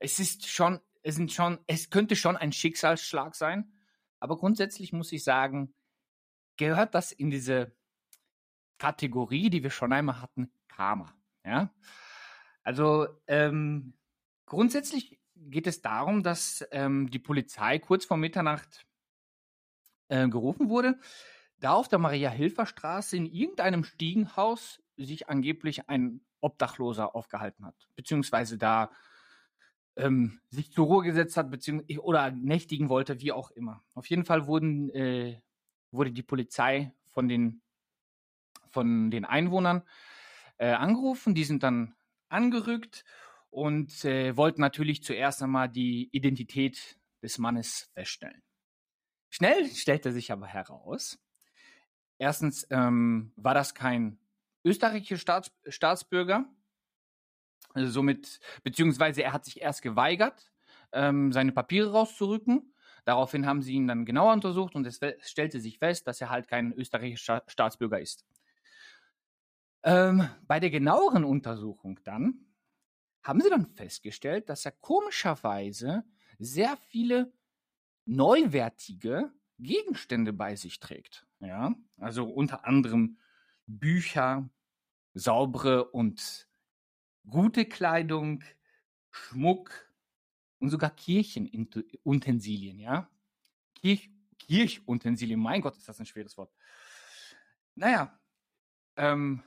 es 0.00 0.18
ist 0.18 0.48
schon, 0.48 0.80
es 1.02 1.14
sind 1.14 1.32
schon, 1.32 1.58
es 1.66 1.90
könnte 1.90 2.16
schon 2.16 2.36
ein 2.36 2.52
Schicksalsschlag 2.52 3.34
sein, 3.34 3.71
aber 4.22 4.38
grundsätzlich 4.38 4.92
muss 4.92 5.10
ich 5.10 5.24
sagen, 5.24 5.74
gehört 6.56 6.94
das 6.94 7.10
in 7.10 7.30
diese 7.30 7.74
Kategorie, 8.78 9.50
die 9.50 9.64
wir 9.64 9.70
schon 9.70 9.92
einmal 9.92 10.22
hatten, 10.22 10.52
Karma. 10.68 11.12
Ja, 11.44 11.74
also 12.62 13.08
ähm, 13.26 13.94
grundsätzlich 14.46 15.18
geht 15.34 15.66
es 15.66 15.82
darum, 15.82 16.22
dass 16.22 16.64
ähm, 16.70 17.10
die 17.10 17.18
Polizei 17.18 17.80
kurz 17.80 18.04
vor 18.04 18.16
Mitternacht 18.16 18.86
äh, 20.06 20.28
gerufen 20.28 20.68
wurde, 20.68 21.00
da 21.58 21.72
auf 21.72 21.88
der 21.88 21.98
Maria-Hilfer-Straße 21.98 23.16
in 23.16 23.26
irgendeinem 23.26 23.82
Stiegenhaus 23.82 24.80
sich 24.96 25.28
angeblich 25.28 25.88
ein 25.88 26.24
Obdachloser 26.40 27.16
aufgehalten 27.16 27.66
hat, 27.66 27.88
beziehungsweise 27.96 28.56
da 28.56 28.92
ähm, 29.96 30.40
sich 30.50 30.72
zur 30.72 30.86
Ruhe 30.86 31.04
gesetzt 31.04 31.36
hat, 31.36 31.50
beziehungsweise 31.50 32.02
oder 32.02 32.30
nächtigen 32.30 32.88
wollte, 32.88 33.20
wie 33.20 33.32
auch 33.32 33.50
immer. 33.50 33.84
Auf 33.94 34.06
jeden 34.06 34.24
Fall 34.24 34.46
wurden, 34.46 34.90
äh, 34.90 35.40
wurde 35.90 36.12
die 36.12 36.22
Polizei 36.22 36.92
von 37.10 37.28
den, 37.28 37.62
von 38.70 39.10
den 39.10 39.24
Einwohnern 39.24 39.82
äh, 40.58 40.70
angerufen. 40.70 41.34
Die 41.34 41.44
sind 41.44 41.62
dann 41.62 41.94
angerückt 42.28 43.04
und 43.50 44.04
äh, 44.04 44.36
wollten 44.36 44.60
natürlich 44.60 45.02
zuerst 45.02 45.42
einmal 45.42 45.68
die 45.68 46.08
Identität 46.12 46.98
des 47.22 47.38
Mannes 47.38 47.90
feststellen. 47.92 48.42
Schnell 49.28 49.66
stellte 49.70 50.12
sich 50.12 50.32
aber 50.32 50.46
heraus, 50.46 51.18
erstens 52.18 52.66
ähm, 52.70 53.32
war 53.36 53.54
das 53.54 53.74
kein 53.74 54.18
österreichischer 54.64 55.18
Staats 55.18 55.52
Staatsbürger, 55.68 56.46
also 57.74 57.90
somit, 57.90 58.40
beziehungsweise 58.62 59.22
er 59.22 59.32
hat 59.32 59.44
sich 59.44 59.60
erst 59.60 59.82
geweigert, 59.82 60.52
ähm, 60.92 61.32
seine 61.32 61.52
Papiere 61.52 61.92
rauszurücken. 61.92 62.74
Daraufhin 63.04 63.46
haben 63.46 63.62
sie 63.62 63.72
ihn 63.74 63.88
dann 63.88 64.04
genauer 64.04 64.32
untersucht 64.32 64.74
und 64.74 64.86
es 64.86 65.00
stellte 65.20 65.60
sich 65.60 65.78
fest, 65.78 66.06
dass 66.06 66.20
er 66.20 66.30
halt 66.30 66.48
kein 66.48 66.72
österreichischer 66.72 67.42
Staatsbürger 67.48 68.00
ist. 68.00 68.24
Ähm, 69.82 70.28
bei 70.46 70.60
der 70.60 70.70
genaueren 70.70 71.24
Untersuchung 71.24 71.98
dann 72.04 72.46
haben 73.24 73.40
sie 73.40 73.50
dann 73.50 73.66
festgestellt, 73.66 74.48
dass 74.48 74.64
er 74.64 74.72
komischerweise 74.72 76.04
sehr 76.38 76.76
viele 76.76 77.32
neuwertige 78.04 79.32
Gegenstände 79.58 80.32
bei 80.32 80.56
sich 80.56 80.80
trägt. 80.80 81.26
Ja, 81.40 81.74
also 81.98 82.28
unter 82.28 82.66
anderem 82.66 83.18
Bücher, 83.66 84.48
saubere 85.14 85.90
und 85.90 86.48
gute 87.28 87.64
Kleidung, 87.64 88.42
Schmuck 89.10 89.92
und 90.58 90.70
sogar 90.70 90.90
Kirchenutensilien, 90.90 92.78
ja? 92.78 93.10
Kirch, 93.74 94.10
Kirchutensilien, 94.38 95.40
mein 95.40 95.60
Gott, 95.60 95.76
ist 95.76 95.88
das 95.88 96.00
ein 96.00 96.06
schweres 96.06 96.36
Wort. 96.36 96.52
Naja, 97.74 98.18
ähm, 98.96 99.42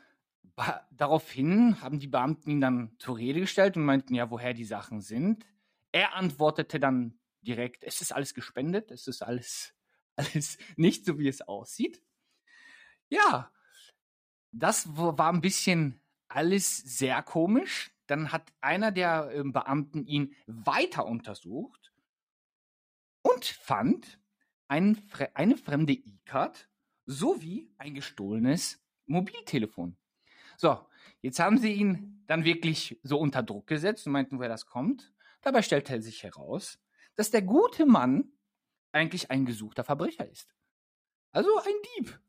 daraufhin 0.91 1.82
haben 1.82 2.00
die 2.00 2.08
Beamten 2.08 2.50
ihn 2.50 2.62
dann 2.62 2.96
zur 3.00 3.17
Rede 3.17 3.39
gestellt 3.41 3.77
und 3.77 3.86
meinten, 3.86 4.15
ja, 4.15 4.29
woher 4.29 4.53
die 4.53 4.65
Sachen 4.65 5.01
sind. 5.01 5.46
Er 5.91 6.15
antwortete 6.15 6.79
dann 6.79 7.20
direkt, 7.41 7.84
es 7.84 8.01
ist 8.01 8.13
alles 8.13 8.34
gespendet, 8.34 8.91
es 8.91 9.08
ist 9.08 9.22
alles, 9.22 9.74
alles 10.15 10.58
nicht 10.75 11.05
so, 11.05 11.20
wie 11.20 11.27
es 11.27 11.41
aussieht. 11.41 12.01
Ja, 13.10 13.51
das 14.51 14.88
war 14.96 15.32
ein 15.32 15.41
bisschen 15.41 16.01
alles 16.36 16.77
sehr 16.77 17.22
komisch. 17.24 17.92
Dann 18.08 18.32
hat 18.32 18.54
einer 18.62 18.92
der 18.92 19.32
äh, 19.34 19.44
Beamten 19.44 20.06
ihn 20.06 20.36
weiter 20.46 21.06
untersucht 21.06 21.92
und 23.22 23.46
fand 23.46 24.20
ein, 24.68 25.01
eine 25.34 25.58
fremde 25.58 25.94
E-Card 25.94 26.70
sowie 27.06 27.72
ein 27.77 27.96
gestohlenes 27.96 28.84
Mobiltelefon. 29.06 29.98
So, 30.58 30.80
jetzt 31.22 31.39
haben 31.39 31.58
sie 31.58 31.74
ihn 31.74 32.24
dann 32.27 32.44
wirklich 32.44 33.00
so 33.04 33.20
unter 33.20 33.44
Druck 33.44 33.68
gesetzt 33.68 34.06
und 34.08 34.13
meinten, 34.13 34.38
woher 34.38 34.50
das 34.50 34.65
kommt. 34.65 35.13
Dabei 35.42 35.62
stellte 35.62 36.01
sich 36.01 36.24
heraus, 36.24 36.80
dass 37.15 37.32
der 37.32 37.44
gute 37.44 37.86
Mann 37.86 38.32
eigentlich 38.92 39.30
ein 39.32 39.46
gesuchter 39.46 39.84
Verbrecher 39.84 40.30
ist. 40.30 40.56
Also 41.32 41.50
ein 41.60 41.74
Dieb. 41.98 42.20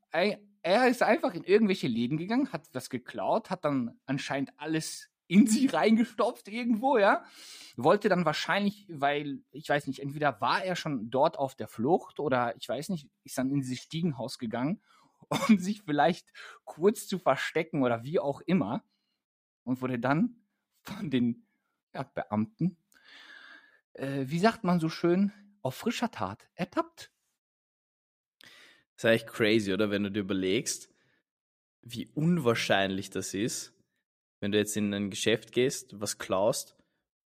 Er 0.63 0.89
ist 0.89 1.03
einfach 1.03 1.35
in 1.35 1.45
irgendwelche 1.45 1.89
Läden 1.89 2.19
gegangen, 2.19 2.53
hat 2.53 2.75
das 2.75 2.91
geklaut, 2.91 3.51
hat 3.51 3.65
dann 3.65 3.99
anscheinend 4.07 4.53
alles 4.57 5.11
in 5.29 5.47
sie 5.47 5.67
reingestopft 5.67 6.49
irgendwo, 6.49 6.99
ja. 6.99 7.25
Wollte 7.77 8.09
dann 8.09 8.25
wahrscheinlich, 8.25 8.87
weil, 8.89 9.43
ich 9.51 9.69
weiß 9.69 9.87
nicht, 9.87 10.01
entweder 10.01 10.41
war 10.41 10.65
er 10.65 10.77
schon 10.77 11.11
dort 11.11 11.39
auf 11.39 11.55
der 11.55 11.69
Flucht 11.69 12.21
oder 12.21 12.57
ich 12.57 12.69
weiß 12.69 12.89
nicht, 12.89 13.09
ist 13.25 13.39
dann 13.39 13.51
in 13.51 13.61
dieses 13.61 13.81
Stiegenhaus 13.81 14.39
gegangen 14.39 14.81
um 15.49 15.59
sich 15.59 15.83
vielleicht 15.83 16.33
kurz 16.65 17.07
zu 17.07 17.19
verstecken 17.19 17.83
oder 17.83 18.05
wie 18.05 18.19
auch 18.19 18.41
immer 18.43 18.85
und 19.65 19.81
wurde 19.81 19.99
dann 19.99 20.37
von 20.83 21.11
den 21.11 21.47
ja, 21.93 22.03
Beamten, 22.03 22.77
äh, 23.95 24.25
wie 24.27 24.39
sagt 24.39 24.65
man 24.65 24.81
so 24.81 24.89
schön, 24.89 25.33
auf 25.63 25.75
frischer 25.75 26.11
Tat 26.11 26.49
ertappt. 26.55 27.11
Das 28.97 29.05
ist 29.05 29.11
eigentlich 29.11 29.27
crazy, 29.27 29.73
oder? 29.73 29.91
Wenn 29.91 30.05
du 30.05 30.11
dir 30.11 30.21
überlegst, 30.21 30.91
wie 31.83 32.09
unwahrscheinlich 32.15 33.11
das 33.11 33.35
ist, 33.35 33.73
wenn 34.41 34.53
du 34.53 34.59
jetzt 34.59 34.77
in 34.77 34.93
ein 34.93 35.11
Geschäft 35.11 35.53
gehst, 35.53 36.01
was 36.01 36.19
klaust 36.19 36.77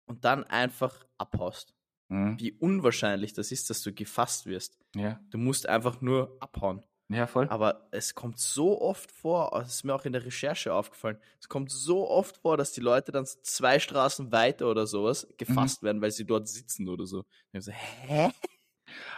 und 0.07 0.25
dann 0.25 0.45
einfach 0.45 1.07
abhaust. 1.19 1.75
Mhm. 2.09 2.39
Wie 2.39 2.53
unwahrscheinlich 2.53 3.33
das 3.33 3.53
ist, 3.53 3.69
dass 3.69 3.83
du 3.83 3.93
gefasst 3.93 4.47
wirst. 4.47 4.79
Ja. 4.95 5.21
Du 5.31 5.39
musst 5.39 5.69
einfach 5.69 6.01
nur 6.01 6.37
abhauen. 6.41 6.85
Ja, 7.09 7.27
voll. 7.29 7.49
Aber 7.51 7.87
es 7.93 8.17
kommt 8.17 8.41
so 8.41 8.81
oft 8.81 9.13
vor, 9.13 9.51
das 9.53 9.75
ist 9.75 9.85
mir 9.85 9.95
auch 9.95 10.05
in 10.05 10.13
der 10.13 10.25
Recherche 10.25 10.75
aufgefallen, 10.75 11.19
es 11.41 11.49
kommt 11.49 11.71
so 11.71 12.11
oft 12.11 12.39
vor, 12.39 12.57
dass 12.57 12.73
die 12.73 12.81
Leute 12.81 13.13
dann 13.13 13.27
zwei 13.27 13.79
Straßen 13.79 14.33
weiter 14.33 14.69
oder 14.69 14.89
sowas 14.89 15.29
gefasst 15.37 15.83
mhm. 15.83 15.87
werden, 15.87 16.03
weil 16.03 16.11
sie 16.11 16.25
dort 16.25 16.49
sitzen 16.49 16.89
oder 16.89 17.07
so. 17.07 17.25
so 17.57 17.71
hä? 17.71 18.33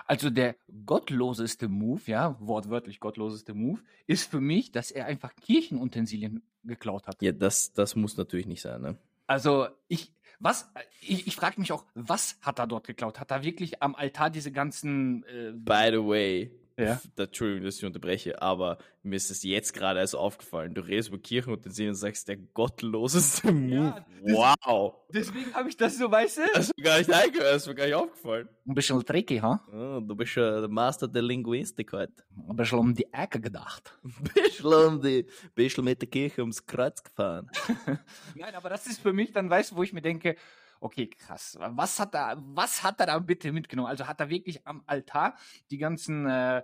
Also 0.07 0.31
der 0.31 0.57
gottloseste 0.87 1.69
Move, 1.69 2.03
ja, 2.07 2.37
wortwörtlich 2.41 3.01
gottloseste 3.01 3.55
Move, 3.55 3.81
ist 4.07 4.31
für 4.31 4.41
mich, 4.41 4.73
dass 4.73 4.91
er 4.91 5.07
einfach 5.07 5.35
Kirchenutensilien 5.37 6.43
geklaut 6.65 7.07
hat. 7.07 7.21
Ja, 7.23 7.33
das, 7.33 7.73
das 7.73 7.97
muss 7.97 8.17
natürlich 8.17 8.47
nicht 8.47 8.63
sein, 8.63 8.81
ne? 8.81 8.97
Also 9.27 9.69
ich, 9.89 10.13
was, 10.39 10.71
ich, 11.03 11.27
ich 11.27 11.37
frage 11.37 11.61
mich 11.61 11.73
auch, 11.73 11.85
was 11.95 12.39
hat 12.41 12.59
er 12.59 12.67
dort 12.67 12.87
geklaut? 12.87 13.21
Hat 13.21 13.31
er 13.31 13.43
wirklich 13.43 13.83
am 13.83 13.95
Altar 13.95 14.31
diese 14.31 14.53
ganzen... 14.53 15.25
Äh, 15.25 15.53
By 15.53 15.91
the 15.91 15.99
way, 15.99 16.51
Ja. 16.79 17.01
da- 17.17 17.25
Entschuldigung, 17.25 17.65
dass 17.65 17.77
ich 17.79 17.85
unterbreche, 17.85 18.41
aber 18.41 18.79
mir 19.03 19.17
ist 19.17 19.31
es 19.31 19.43
jetzt 19.43 19.75
gerade 19.75 20.01
erst 20.01 20.15
aufgefallen. 20.15 20.75
Du 20.75 20.81
redest 20.81 21.09
über 21.09 21.19
Kirchenutensilien 21.19 21.91
und 21.91 21.97
sagst, 21.97 22.29
der 22.29 22.37
gottloseste 22.37 23.53
Move. 23.53 23.95
das- 24.25 24.35
wow. 24.35 24.95
deswegen 25.13 25.53
habe 25.55 25.69
ich 25.69 25.77
das 25.77 25.99
so, 25.99 26.11
weißt 26.11 26.39
du? 26.39 26.43
Das 26.55 26.67
ist 26.69 26.77
mir 26.77 26.85
gar 26.85 26.99
nicht 26.99 27.13
eingehört, 27.13 27.55
das 27.55 27.63
ist 27.63 27.69
mir 27.69 27.75
gar 27.75 27.85
nicht 27.87 27.95
aufgefallen. 27.95 28.49
Ein 28.67 28.75
bisschen 28.75 29.05
tricky, 29.05 29.39
ha? 29.39 29.61
Ah, 29.73 30.01
du 30.01 30.15
bist 30.15 30.35
ja 30.37 30.61
der 30.61 30.69
Master 30.69 31.09
der 31.09 31.23
Linguistik 31.23 31.93
heute. 31.93 32.13
Ein 32.49 32.57
bisschen 32.57 32.79
um 32.79 32.95
die 32.95 33.13
Ecke 33.13 33.41
gedacht. 33.41 33.99
Bist 34.35 34.65
um 34.65 35.01
die, 35.01 35.27
bist 35.55 35.79
mit 35.79 36.01
der 36.01 36.09
Kirche 36.09 36.41
ums 36.43 36.65
Kreuz 36.67 37.03
gefahren. 37.03 37.51
Nein, 38.35 38.55
aber 38.55 38.69
das 38.69 38.87
ist 38.87 39.01
für 39.01 39.13
mich 39.13 39.33
dann, 39.33 39.49
weißt 39.51 39.73
du, 39.73 39.77
wo 39.77 39.83
ich 39.83 39.93
mir 39.93 40.03
denke, 40.03 40.37
okay, 40.81 41.09
krass, 41.09 41.57
was 41.61 41.99
hat 41.99 42.15
er, 42.15 42.37
was 42.39 42.83
hat 42.83 43.01
er 43.01 43.07
da 43.07 43.19
bitte 43.19 43.53
mitgenommen? 43.53 43.89
Also 43.89 44.07
hat 44.07 44.21
er 44.21 44.29
wirklich 44.31 44.67
am 44.67 44.83
Altar 44.87 45.37
die 45.71 45.79
ganzen, 45.79 46.27
äh, 46.27 46.63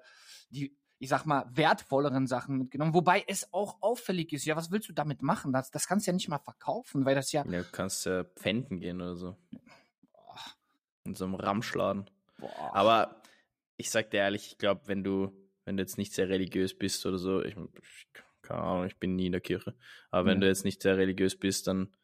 die, 0.51 0.77
ich 0.99 1.09
sag 1.09 1.27
mal, 1.27 1.45
wertvolleren 1.51 2.27
Sachen 2.27 2.57
mitgenommen, 2.57 2.95
wobei 2.95 3.25
es 3.27 3.53
auch 3.53 3.79
auffällig 3.83 4.33
ist. 4.33 4.45
Ja, 4.45 4.57
was 4.57 4.71
willst 4.71 4.89
du 4.89 4.93
damit 4.93 5.23
machen? 5.23 5.53
Das, 5.53 5.71
das 5.71 5.87
kannst 5.87 6.07
du 6.07 6.11
ja 6.11 6.15
nicht 6.15 6.29
mal 6.29 6.39
verkaufen, 6.39 7.05
weil 7.05 7.15
das 7.15 7.33
ja, 7.33 7.45
Ja, 7.45 7.63
du 7.63 7.71
kannst 7.71 8.07
ja 8.07 8.25
pfänden 8.25 8.81
gehen 8.81 9.01
oder 9.01 9.17
so. 9.17 9.37
In 11.05 11.15
so 11.15 11.25
einem 11.27 11.35
Ramschladen. 11.35 12.09
boah, 12.39 12.75
Aber 12.75 13.21
ich 13.77 13.91
sag 13.91 14.11
dir 14.11 14.19
ehrlich, 14.19 14.47
ich 14.53 14.59
glaube, 14.59 14.83
wenn 14.87 15.05
du, 15.05 15.33
wenn 15.65 15.77
du 15.77 15.83
jetzt 15.83 15.99
nicht 15.99 16.15
sehr 16.15 16.29
religiös 16.29 16.77
bist 16.77 17.05
oder 17.05 17.19
so, 17.19 17.43
ich, 17.43 17.57
ich 17.57 18.07
keine 18.41 18.61
Ahnung, 18.61 18.87
ich 18.87 18.97
bin 18.99 19.17
nie 19.17 19.27
in 19.27 19.33
der 19.33 19.41
Kirche, 19.41 19.75
aber 20.11 20.27
wenn 20.27 20.39
Ja. 20.39 20.43
du 20.43 20.47
jetzt 20.49 20.65
nicht 20.65 20.83
sehr 20.83 20.97
religiös 20.97 21.39
bist, 21.39 21.67
dann 21.67 21.95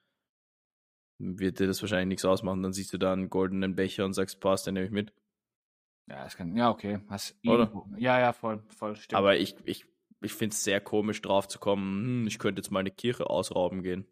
wird 1.23 1.61
dir 1.61 1.67
das 1.67 1.81
wahrscheinlich 1.83 2.09
nichts 2.09 2.25
ausmachen. 2.25 2.63
Dann 2.63 2.73
siehst 2.73 2.93
du 2.93 2.99
da 2.99 3.13
einen 3.13 3.31
goldenen 3.31 3.75
Becher 3.77 4.05
und 4.05 4.15
sagst, 4.15 4.41
passt, 4.41 4.67
den 4.67 4.75
nehme 4.75 4.87
ich 4.87 4.93
mit. 4.93 5.13
ja, 6.09 6.25
das 6.25 6.37
kann, 6.37 6.57
ja, 6.57 6.71
okay, 6.71 7.01
hast 7.09 7.37
Oder? 7.47 7.71
Ja, 7.99 8.19
ja, 8.19 8.33
voll, 8.33 8.63
voll, 8.69 8.97
stimmt. 8.97 9.19
Aber 9.19 9.37
ich, 9.37 9.55
ich, 9.65 9.85
ich 10.23 10.33
finde 10.33 10.55
es 10.55 10.65
sehr 10.65 10.81
komisch, 10.81 11.21
drauf 11.23 11.47
zu 11.49 11.59
kommen, 11.59 12.05
hm, 12.23 12.27
ich 12.27 12.39
könnte 12.39 12.61
jetzt 12.61 12.71
mal 12.71 12.81
eine 12.81 12.91
Kirche 12.91 13.29
ausrauben 13.29 13.83
gehen. 13.83 14.07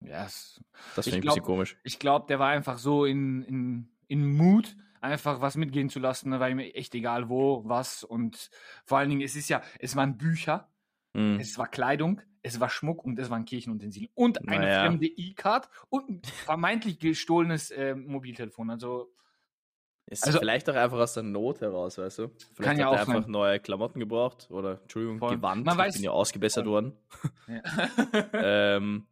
ja, 0.00 0.24
es, 0.26 0.62
Das 0.94 1.04
finde 1.06 1.08
ich 1.08 1.14
ein 1.16 1.20
glaub- 1.22 1.34
bisschen 1.36 1.44
komisch. 1.46 1.76
ich 1.84 1.98
glaube, 1.98 2.26
der 2.28 2.38
war 2.38 2.48
einfach 2.50 2.78
so 2.78 3.04
in, 3.04 3.42
in, 3.42 3.88
in 4.08 4.26
Mut, 4.26 4.76
einfach 5.00 5.40
was 5.40 5.56
mitgehen 5.56 5.88
zu 5.88 5.98
lassen. 5.98 6.30
Da 6.30 6.38
war 6.38 6.48
ihm 6.48 6.60
echt 6.60 6.94
egal 6.94 7.28
wo, 7.28 7.62
was. 7.66 8.04
Und 8.04 8.50
vor 8.84 8.98
allen 8.98 9.10
Dingen, 9.10 9.22
es 9.22 9.34
ist 9.36 9.48
ja, 9.48 9.62
es 9.80 9.96
waren 9.96 10.16
Bücher, 10.16 10.71
Hm. 11.14 11.38
es 11.40 11.58
war 11.58 11.68
Kleidung, 11.68 12.20
es 12.42 12.58
war 12.60 12.68
Schmuck 12.70 13.04
und 13.04 13.18
es 13.18 13.28
waren 13.30 13.44
Kirchenutensilien. 13.44 14.10
Und 14.14 14.48
eine 14.48 14.64
Naja. 14.64 14.84
fremde 14.86 15.06
E-Card 15.06 15.68
und 15.90 16.08
ein 16.10 16.22
vermeintlich 16.24 16.98
gestohlenes 16.98 17.70
äh, 17.70 17.94
Mobiltelefon. 17.94 18.70
Also, 18.70 19.12
Ist 20.06 20.26
Also- 20.26 20.40
vielleicht 20.40 20.68
auch 20.68 20.74
einfach 20.74 20.98
aus 20.98 21.14
der 21.14 21.22
Not 21.22 21.60
heraus, 21.60 21.96
weißt 21.98 22.18
du? 22.18 22.28
Vielleicht 22.54 22.78
ja 22.80 22.86
hat 22.86 22.94
er 22.94 23.00
einfach 23.02 23.22
sein. 23.22 23.30
neue 23.30 23.60
Klamotten 23.60 24.00
gebraucht 24.00 24.50
oder, 24.50 24.80
Entschuldigung, 24.82 25.18
Voll. 25.20 25.36
Gewand. 25.36 25.64
Man 25.64 25.78
ich 25.78 25.84
weiß- 25.84 25.92
bin 25.94 26.02
ja 26.04 26.10
ausgebessert 26.10 26.64
Voll. 26.64 26.72
worden. 26.72 26.92
ja. 27.46 27.62
ähm, 28.32 29.06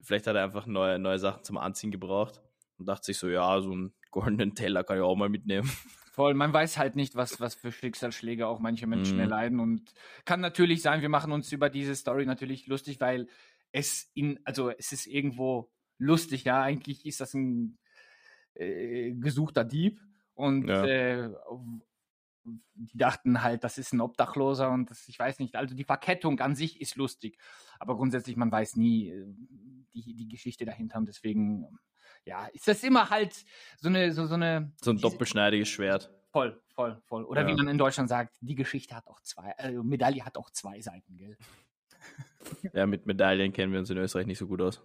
vielleicht 0.00 0.26
hat 0.26 0.34
er 0.36 0.44
einfach 0.44 0.66
neue, 0.66 0.98
neue 0.98 1.18
Sachen 1.18 1.44
zum 1.44 1.56
Anziehen 1.56 1.90
gebraucht 1.92 2.42
und 2.78 2.86
dachte 2.86 3.04
sich 3.06 3.18
so, 3.18 3.28
ja, 3.28 3.60
so 3.60 3.70
einen 3.70 3.94
goldenen 4.10 4.54
Teller 4.54 4.82
kann 4.84 4.96
ich 4.96 5.02
auch 5.02 5.14
mal 5.16 5.28
mitnehmen. 5.28 5.70
Voll, 6.14 6.34
man 6.34 6.52
weiß 6.52 6.78
halt 6.78 6.94
nicht, 6.94 7.16
was, 7.16 7.40
was 7.40 7.56
für 7.56 7.72
Schicksalsschläge 7.72 8.46
auch 8.46 8.60
manche 8.60 8.86
Menschen 8.86 9.14
Mhm. 9.16 9.20
erleiden. 9.20 9.58
Und 9.58 9.92
kann 10.24 10.40
natürlich 10.40 10.80
sein, 10.80 11.02
wir 11.02 11.08
machen 11.08 11.32
uns 11.32 11.50
über 11.50 11.68
diese 11.70 11.96
Story 11.96 12.24
natürlich 12.24 12.68
lustig, 12.68 13.00
weil 13.00 13.26
es 13.72 14.12
in, 14.14 14.38
also 14.44 14.70
es 14.70 14.92
ist 14.92 15.08
irgendwo 15.08 15.72
lustig, 15.98 16.44
ja. 16.44 16.62
Eigentlich 16.62 17.04
ist 17.04 17.20
das 17.20 17.34
ein 17.34 17.78
äh, 18.54 19.12
gesuchter 19.14 19.64
Dieb. 19.64 20.00
Und 20.34 20.68
Ja. 20.68 20.84
äh, 20.84 21.30
die 22.74 22.96
dachten 22.96 23.42
halt, 23.42 23.64
das 23.64 23.78
ist 23.78 23.92
ein 23.92 24.00
Obdachloser 24.00 24.70
und 24.70 24.90
das, 24.90 25.08
ich 25.08 25.18
weiß 25.18 25.40
nicht, 25.40 25.56
also 25.56 25.74
die 25.74 25.84
Verkettung 25.84 26.38
an 26.40 26.54
sich 26.54 26.80
ist 26.80 26.94
lustig. 26.94 27.38
Aber 27.80 27.96
grundsätzlich, 27.96 28.36
man 28.36 28.52
weiß 28.52 28.76
nie 28.76 29.08
äh, 29.08 29.24
die, 29.94 30.14
die 30.14 30.28
Geschichte 30.28 30.64
dahinter. 30.64 30.98
Und 30.98 31.06
deswegen, 31.08 31.76
ja, 32.26 32.46
ist 32.46 32.66
das 32.68 32.82
immer 32.82 33.10
halt 33.10 33.34
so 33.80 33.88
eine, 33.88 34.12
so, 34.12 34.26
so 34.26 34.34
eine. 34.34 34.72
So 34.82 34.90
ein 34.90 34.96
diese- 34.96 35.10
doppelschneidiges 35.10 35.68
Schwert. 35.68 36.10
Voll, 36.32 36.60
voll, 36.74 37.00
voll. 37.06 37.24
Oder 37.24 37.42
Ja. 37.42 37.46
wie 37.48 37.54
man 37.54 37.68
in 37.68 37.78
Deutschland 37.78 38.08
sagt, 38.08 38.36
die 38.40 38.54
Geschichte 38.56 38.96
hat 38.96 39.06
auch 39.06 39.20
zwei, 39.20 39.50
äh, 39.58 39.70
Medaille 39.72 40.24
hat 40.24 40.36
auch 40.36 40.50
zwei 40.50 40.80
Seiten, 40.80 41.16
gell? 41.16 41.36
Ja, 42.74 42.86
mit 42.86 43.06
Medaillen 43.06 43.52
kennen 43.52 43.72
wir 43.72 43.78
uns 43.78 43.88
in 43.88 43.96
Österreich 43.96 44.26
nicht 44.26 44.38
so 44.38 44.46
gut 44.46 44.60
aus. 44.60 44.82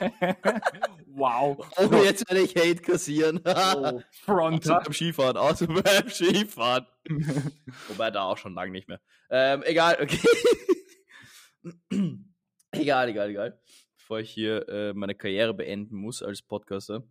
wow. 1.06 1.56
Oh, 1.78 1.94
jetzt 2.04 2.28
werde 2.28 2.42
ich 2.42 2.54
Hate 2.54 2.82
kassieren. 2.82 3.40
Oh, 3.44 4.00
Fronter. 4.24 4.76
Außer 4.78 4.84
beim 4.84 4.92
Skifahren, 4.92 5.36
außer 5.38 5.66
beim 5.68 6.08
Skifahren. 6.10 6.86
Wobei 7.88 8.10
da 8.10 8.24
auch 8.24 8.36
schon 8.36 8.52
lange 8.54 8.72
nicht 8.72 8.88
mehr. 8.88 9.00
Ähm, 9.30 9.62
egal, 9.64 9.96
okay. 10.02 10.18
egal, 12.72 13.08
egal, 13.08 13.30
egal. 13.30 13.60
Bevor 14.10 14.22
ich 14.22 14.32
hier 14.32 14.68
äh, 14.68 14.92
meine 14.92 15.14
Karriere 15.14 15.54
beenden 15.54 15.94
muss 15.94 16.20
als 16.20 16.42
Podcaster, 16.42 17.04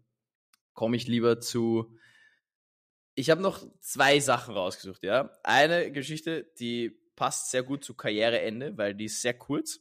komme 0.73 0.97
ich 0.97 1.07
lieber 1.07 1.39
zu. 1.39 1.97
Ich 3.15 3.29
habe 3.29 3.41
noch 3.41 3.65
zwei 3.79 4.19
Sachen 4.19 4.53
rausgesucht, 4.53 5.03
ja. 5.03 5.31
Eine 5.41 5.93
Geschichte, 5.93 6.51
die 6.59 6.99
passt 7.15 7.51
sehr 7.51 7.63
gut 7.63 7.85
zu 7.85 7.93
Karriereende, 7.93 8.77
weil 8.77 8.95
die 8.95 9.05
ist 9.05 9.21
sehr 9.21 9.33
kurz. 9.33 9.79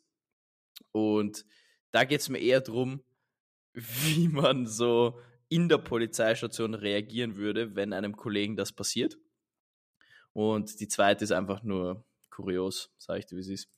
Und 0.93 1.45
da 1.91 2.05
geht 2.05 2.21
es 2.21 2.29
mir 2.29 2.39
eher 2.39 2.61
darum, 2.61 3.03
wie 3.73 4.29
man 4.29 4.69
so 4.69 5.21
in 5.49 5.69
der 5.69 5.79
Polizeistation 5.79 6.75
reagieren 6.75 7.37
würde, 7.37 7.75
wenn 7.75 7.93
einem 7.93 8.15
Kollegen 8.15 8.55
das 8.55 8.73
passiert. 8.73 9.19
Und 10.35 10.79
die 10.79 10.87
zweite 10.87 11.25
ist 11.25 11.33
einfach 11.33 11.65
nur 11.65 12.05
kurios, 12.31 12.95
sage 12.97 13.19
ich 13.19 13.27
dir, 13.27 13.35
wie 13.35 13.41
es 13.41 13.49
ist. 13.49 13.69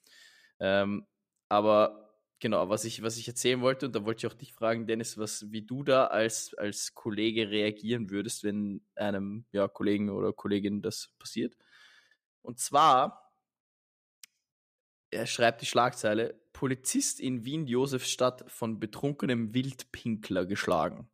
Ähm, 0.58 1.06
aber 1.48 2.09
genau, 2.40 2.68
was 2.68 2.84
ich, 2.84 3.02
was 3.02 3.18
ich 3.18 3.28
erzählen 3.28 3.60
wollte, 3.60 3.86
und 3.86 3.94
da 3.94 4.04
wollte 4.04 4.26
ich 4.26 4.32
auch 4.32 4.36
dich 4.36 4.52
fragen, 4.52 4.86
Dennis, 4.86 5.18
was, 5.18 5.52
wie 5.52 5.62
du 5.62 5.84
da 5.84 6.06
als, 6.06 6.54
als 6.54 6.94
Kollege 6.94 7.50
reagieren 7.50 8.10
würdest, 8.10 8.42
wenn 8.42 8.82
einem 8.96 9.44
ja, 9.52 9.68
Kollegen 9.68 10.10
oder 10.10 10.32
Kollegin 10.32 10.82
das 10.82 11.10
passiert. 11.18 11.56
Und 12.42 12.58
zwar, 12.58 13.32
er 15.10 15.26
schreibt 15.26 15.60
die 15.60 15.66
Schlagzeile, 15.66 16.40
Polizist 16.52 17.20
in 17.20 17.44
Wien-Josefstadt 17.44 18.50
von 18.50 18.80
betrunkenem 18.80 19.54
Wildpinkler 19.54 20.46
geschlagen. 20.46 21.08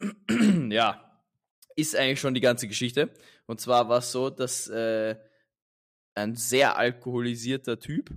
ja, 0.70 1.22
ist 1.76 1.96
eigentlich 1.96 2.20
schon 2.20 2.34
die 2.34 2.40
ganze 2.40 2.68
Geschichte. 2.68 3.12
Und 3.46 3.60
zwar 3.60 3.88
war 3.88 3.98
es 3.98 4.12
so, 4.12 4.30
dass 4.30 4.68
äh, 4.68 5.16
ein 6.14 6.36
sehr 6.36 6.76
alkoholisierter 6.76 7.78
Typ 7.78 8.10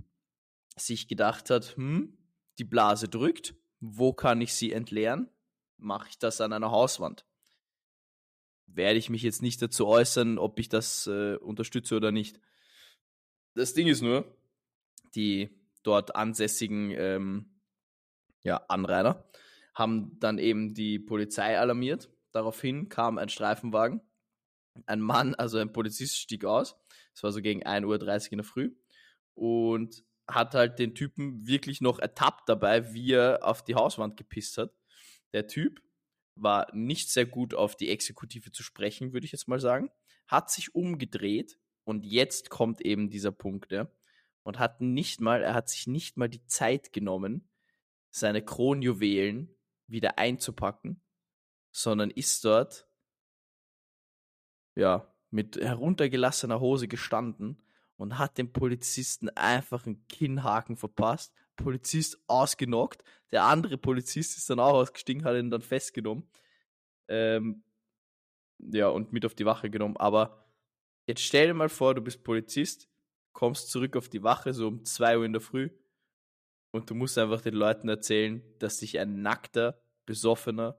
sich 0.76 1.08
gedacht 1.08 1.50
hat, 1.50 1.76
hm, 1.76 2.16
die 2.58 2.64
Blase 2.64 3.08
drückt, 3.08 3.54
wo 3.80 4.12
kann 4.12 4.40
ich 4.40 4.54
sie 4.54 4.72
entleeren? 4.72 5.28
Mache 5.76 6.08
ich 6.10 6.18
das 6.18 6.40
an 6.40 6.52
einer 6.52 6.70
Hauswand? 6.70 7.26
Werde 8.66 8.98
ich 8.98 9.10
mich 9.10 9.22
jetzt 9.22 9.42
nicht 9.42 9.60
dazu 9.60 9.86
äußern, 9.86 10.38
ob 10.38 10.58
ich 10.58 10.68
das 10.68 11.06
äh, 11.06 11.36
unterstütze 11.36 11.96
oder 11.96 12.10
nicht. 12.10 12.40
Das 13.54 13.74
Ding 13.74 13.86
ist 13.86 14.02
nur, 14.02 14.36
die 15.14 15.50
dort 15.82 16.16
ansässigen 16.16 16.90
ähm, 16.90 17.60
ja, 18.42 18.56
Anrainer 18.68 19.24
haben 19.74 20.18
dann 20.20 20.38
eben 20.38 20.74
die 20.74 20.98
Polizei 20.98 21.58
alarmiert. 21.58 22.10
Daraufhin 22.32 22.88
kam 22.88 23.18
ein 23.18 23.28
Streifenwagen. 23.28 24.00
Ein 24.86 25.00
Mann, 25.00 25.34
also 25.34 25.58
ein 25.58 25.72
Polizist, 25.72 26.16
stieg 26.16 26.44
aus. 26.44 26.76
Es 27.14 27.22
war 27.22 27.32
so 27.32 27.40
gegen 27.40 27.64
1.30 27.64 27.84
Uhr 27.86 28.32
in 28.32 28.38
der 28.38 28.44
Früh. 28.44 28.76
Und 29.34 30.04
hat 30.28 30.54
halt 30.54 30.78
den 30.78 30.94
Typen 30.94 31.46
wirklich 31.46 31.80
noch 31.80 31.98
ertappt 31.98 32.48
dabei, 32.48 32.94
wie 32.94 33.12
er 33.12 33.40
auf 33.42 33.64
die 33.64 33.74
Hauswand 33.74 34.16
gepisst 34.16 34.58
hat. 34.58 34.72
Der 35.32 35.46
Typ 35.46 35.82
war 36.36 36.66
nicht 36.74 37.10
sehr 37.10 37.26
gut 37.26 37.54
auf 37.54 37.76
die 37.76 37.90
Exekutive 37.90 38.50
zu 38.52 38.62
sprechen, 38.62 39.12
würde 39.12 39.26
ich 39.26 39.32
jetzt 39.32 39.48
mal 39.48 39.60
sagen. 39.60 39.90
Hat 40.26 40.50
sich 40.50 40.74
umgedreht 40.74 41.58
und 41.84 42.04
jetzt 42.04 42.50
kommt 42.50 42.80
eben 42.80 43.10
dieser 43.10 43.32
Punkt, 43.32 43.72
ja. 43.72 43.90
Und 44.42 44.58
hat 44.58 44.80
nicht 44.80 45.20
mal, 45.20 45.42
er 45.42 45.54
hat 45.54 45.68
sich 45.68 45.86
nicht 45.86 46.16
mal 46.16 46.28
die 46.28 46.44
Zeit 46.46 46.92
genommen, 46.92 47.48
seine 48.10 48.44
Kronjuwelen 48.44 49.54
wieder 49.86 50.18
einzupacken, 50.18 51.02
sondern 51.72 52.10
ist 52.10 52.44
dort, 52.44 52.86
ja, 54.76 55.12
mit 55.30 55.56
heruntergelassener 55.56 56.60
Hose 56.60 56.88
gestanden 56.88 57.62
und 57.96 58.18
hat 58.18 58.38
dem 58.38 58.52
Polizisten 58.52 59.28
einfach 59.30 59.86
einen 59.86 60.06
Kinnhaken 60.08 60.76
verpasst. 60.76 61.32
Polizist 61.56 62.18
ausgenockt. 62.26 63.04
Der 63.30 63.44
andere 63.44 63.78
Polizist 63.78 64.36
ist 64.36 64.50
dann 64.50 64.60
auch 64.60 64.74
ausgestiegen, 64.74 65.24
hat 65.24 65.36
ihn 65.36 65.50
dann 65.50 65.62
festgenommen. 65.62 66.28
Ähm, 67.08 67.62
ja, 68.58 68.88
und 68.88 69.12
mit 69.12 69.24
auf 69.24 69.34
die 69.34 69.46
Wache 69.46 69.70
genommen. 69.70 69.96
Aber 69.96 70.46
jetzt 71.06 71.22
stell 71.22 71.48
dir 71.48 71.54
mal 71.54 71.68
vor, 71.68 71.94
du 71.94 72.00
bist 72.00 72.24
Polizist, 72.24 72.88
kommst 73.32 73.70
zurück 73.70 73.96
auf 73.96 74.08
die 74.08 74.22
Wache 74.22 74.52
so 74.52 74.68
um 74.68 74.84
2 74.84 75.18
Uhr 75.18 75.24
in 75.24 75.32
der 75.32 75.42
Früh 75.42 75.70
und 76.72 76.90
du 76.90 76.94
musst 76.94 77.18
einfach 77.18 77.40
den 77.40 77.54
Leuten 77.54 77.88
erzählen, 77.88 78.42
dass 78.58 78.78
sich 78.78 78.98
ein 78.98 79.22
nackter, 79.22 79.80
besoffener 80.06 80.78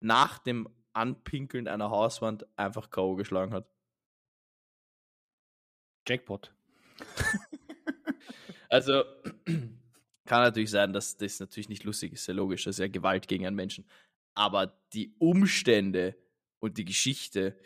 nach 0.00 0.38
dem 0.38 0.68
Anpinkeln 0.92 1.68
einer 1.68 1.90
Hauswand 1.90 2.46
einfach 2.56 2.90
K.O. 2.90 3.16
geschlagen 3.16 3.52
hat. 3.54 3.66
Jackpot. 6.06 6.52
also 8.68 9.04
kann 10.26 10.42
natürlich 10.42 10.70
sein, 10.70 10.92
dass 10.92 11.16
das 11.16 11.40
natürlich 11.40 11.68
nicht 11.68 11.84
lustig 11.84 12.12
ist, 12.12 12.24
sehr 12.24 12.34
logisch, 12.34 12.64
das 12.64 12.76
ist 12.76 12.80
ja 12.80 12.88
Gewalt 12.88 13.28
gegen 13.28 13.46
einen 13.46 13.56
Menschen. 13.56 13.84
Aber 14.34 14.72
die 14.92 15.14
Umstände 15.18 16.16
und 16.58 16.78
die 16.78 16.84
Geschichte, 16.84 17.58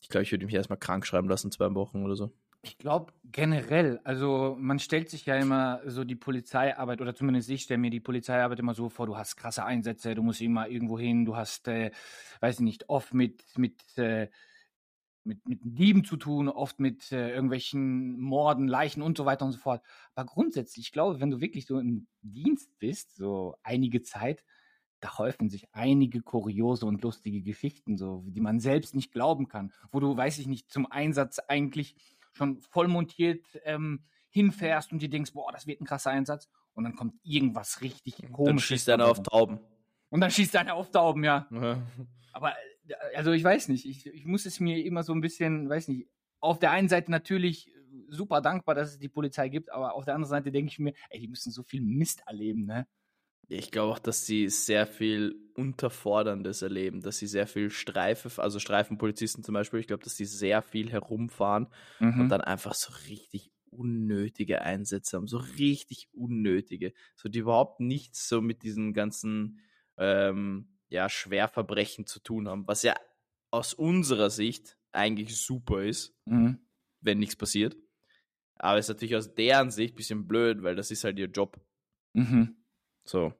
ich 0.00 0.08
glaube, 0.08 0.22
ich 0.22 0.30
würde 0.30 0.46
mich 0.46 0.54
erstmal 0.54 0.78
krank 0.78 1.06
schreiben 1.06 1.28
lassen, 1.28 1.50
zwei 1.50 1.74
Wochen 1.74 2.04
oder 2.04 2.16
so. 2.16 2.32
Ich 2.62 2.78
glaube 2.78 3.12
generell, 3.24 4.00
also 4.04 4.56
man 4.58 4.78
stellt 4.78 5.10
sich 5.10 5.26
ja 5.26 5.36
immer 5.36 5.82
so 5.84 6.02
die 6.02 6.14
Polizeiarbeit, 6.14 7.02
oder 7.02 7.14
zumindest 7.14 7.50
ich 7.50 7.62
stelle 7.62 7.78
mir 7.78 7.90
die 7.90 8.00
Polizeiarbeit 8.00 8.58
immer 8.58 8.72
so 8.72 8.88
vor, 8.88 9.06
du 9.06 9.16
hast 9.16 9.36
krasse 9.36 9.64
Einsätze, 9.64 10.14
du 10.14 10.22
musst 10.22 10.40
immer 10.40 10.68
irgendwo 10.68 10.98
hin, 10.98 11.26
du 11.26 11.36
hast, 11.36 11.68
äh, 11.68 11.90
weiß 12.40 12.56
ich 12.56 12.64
nicht, 12.64 12.88
oft 12.88 13.12
mit, 13.12 13.44
mit, 13.58 13.98
äh, 13.98 14.28
mit, 15.24 15.48
mit 15.48 15.60
Dieben 15.62 16.04
zu 16.04 16.16
tun, 16.16 16.48
oft 16.48 16.78
mit 16.80 17.10
äh, 17.12 17.30
irgendwelchen 17.30 18.20
Morden, 18.20 18.68
Leichen 18.68 19.02
und 19.02 19.16
so 19.16 19.24
weiter 19.24 19.44
und 19.44 19.52
so 19.52 19.58
fort. 19.58 19.82
Aber 20.14 20.26
grundsätzlich, 20.26 20.86
ich 20.86 20.92
glaube, 20.92 21.20
wenn 21.20 21.30
du 21.30 21.40
wirklich 21.40 21.66
so 21.66 21.78
im 21.78 22.06
Dienst 22.22 22.78
bist, 22.78 23.16
so 23.16 23.56
einige 23.62 24.02
Zeit, 24.02 24.44
da 25.00 25.18
häufen 25.18 25.50
sich 25.50 25.68
einige 25.72 26.22
kuriose 26.22 26.86
und 26.86 27.02
lustige 27.02 27.42
Geschichten, 27.42 27.96
so, 27.96 28.24
die 28.26 28.40
man 28.40 28.60
selbst 28.60 28.94
nicht 28.94 29.12
glauben 29.12 29.48
kann, 29.48 29.72
wo 29.90 30.00
du, 30.00 30.16
weiß 30.16 30.38
ich 30.38 30.46
nicht, 30.46 30.70
zum 30.70 30.90
Einsatz 30.90 31.38
eigentlich 31.40 31.96
schon 32.32 32.60
voll 32.62 32.88
montiert 32.88 33.44
ähm, 33.64 34.04
hinfährst 34.30 34.92
und 34.92 35.00
dir 35.00 35.10
denkst, 35.10 35.32
boah, 35.32 35.52
das 35.52 35.66
wird 35.66 35.80
ein 35.80 35.86
krasser 35.86 36.10
Einsatz. 36.10 36.48
Und 36.72 36.84
dann 36.84 36.96
kommt 36.96 37.14
irgendwas 37.22 37.80
richtig 37.82 38.16
komisches. 38.32 38.46
Dann 38.46 38.58
schießt 38.58 38.90
einer 38.90 39.06
auf 39.06 39.22
Tauben. 39.22 39.60
Und 40.08 40.20
dann 40.20 40.30
schießt 40.30 40.56
einer 40.56 40.74
auf 40.74 40.90
Tauben, 40.90 41.22
ja. 41.22 41.46
Aber, 42.32 42.54
also 43.14 43.32
ich 43.32 43.44
weiß 43.44 43.68
nicht, 43.68 43.86
ich, 43.86 44.06
ich 44.06 44.24
muss 44.24 44.46
es 44.46 44.60
mir 44.60 44.84
immer 44.84 45.02
so 45.02 45.12
ein 45.12 45.20
bisschen, 45.20 45.68
weiß 45.68 45.88
nicht, 45.88 46.08
auf 46.40 46.58
der 46.58 46.70
einen 46.70 46.88
Seite 46.88 47.10
natürlich 47.10 47.72
super 48.08 48.40
dankbar, 48.40 48.74
dass 48.74 48.90
es 48.90 48.98
die 48.98 49.08
Polizei 49.08 49.48
gibt, 49.48 49.72
aber 49.72 49.94
auf 49.94 50.04
der 50.04 50.14
anderen 50.14 50.30
Seite 50.30 50.52
denke 50.52 50.70
ich 50.70 50.78
mir, 50.78 50.94
ey, 51.10 51.20
die 51.20 51.28
müssen 51.28 51.52
so 51.52 51.62
viel 51.62 51.80
Mist 51.80 52.22
erleben, 52.26 52.66
ne? 52.66 52.86
Ich 53.48 53.70
glaube 53.70 53.92
auch, 53.92 53.98
dass 53.98 54.24
sie 54.24 54.48
sehr 54.48 54.86
viel 54.86 55.36
Unterforderndes 55.54 56.62
erleben, 56.62 57.02
dass 57.02 57.18
sie 57.18 57.26
sehr 57.26 57.46
viel 57.46 57.70
Streife, 57.70 58.42
also 58.42 58.58
Streifenpolizisten 58.58 59.44
zum 59.44 59.52
Beispiel, 59.52 59.80
ich 59.80 59.86
glaube, 59.86 60.02
dass 60.02 60.16
sie 60.16 60.24
sehr 60.24 60.62
viel 60.62 60.90
herumfahren 60.90 61.68
mhm. 62.00 62.22
und 62.22 62.28
dann 62.30 62.40
einfach 62.40 62.74
so 62.74 62.92
richtig 63.08 63.52
unnötige 63.70 64.62
Einsätze 64.62 65.16
haben, 65.16 65.26
so 65.26 65.38
richtig 65.38 66.08
unnötige, 66.12 66.94
so 67.16 67.28
die 67.28 67.40
überhaupt 67.40 67.80
nichts 67.80 68.28
so 68.28 68.40
mit 68.40 68.62
diesen 68.62 68.94
ganzen 68.94 69.60
ähm, 69.98 70.73
ja, 70.94 71.08
Schwerverbrechen 71.08 72.06
zu 72.06 72.20
tun 72.20 72.48
haben, 72.48 72.66
was 72.66 72.82
ja 72.82 72.94
aus 73.50 73.74
unserer 73.74 74.30
Sicht 74.30 74.78
eigentlich 74.92 75.36
super 75.36 75.82
ist, 75.82 76.14
mhm. 76.24 76.60
wenn 77.00 77.18
nichts 77.18 77.36
passiert. 77.36 77.76
Aber 78.54 78.78
es 78.78 78.86
ist 78.86 78.94
natürlich 78.94 79.16
aus 79.16 79.34
deren 79.34 79.70
Sicht 79.70 79.94
ein 79.94 79.96
bisschen 79.96 80.26
blöd, 80.28 80.62
weil 80.62 80.76
das 80.76 80.92
ist 80.92 81.04
halt 81.04 81.18
ihr 81.18 81.26
Job. 81.26 81.60
Mhm. 82.12 82.56
So. 83.04 83.34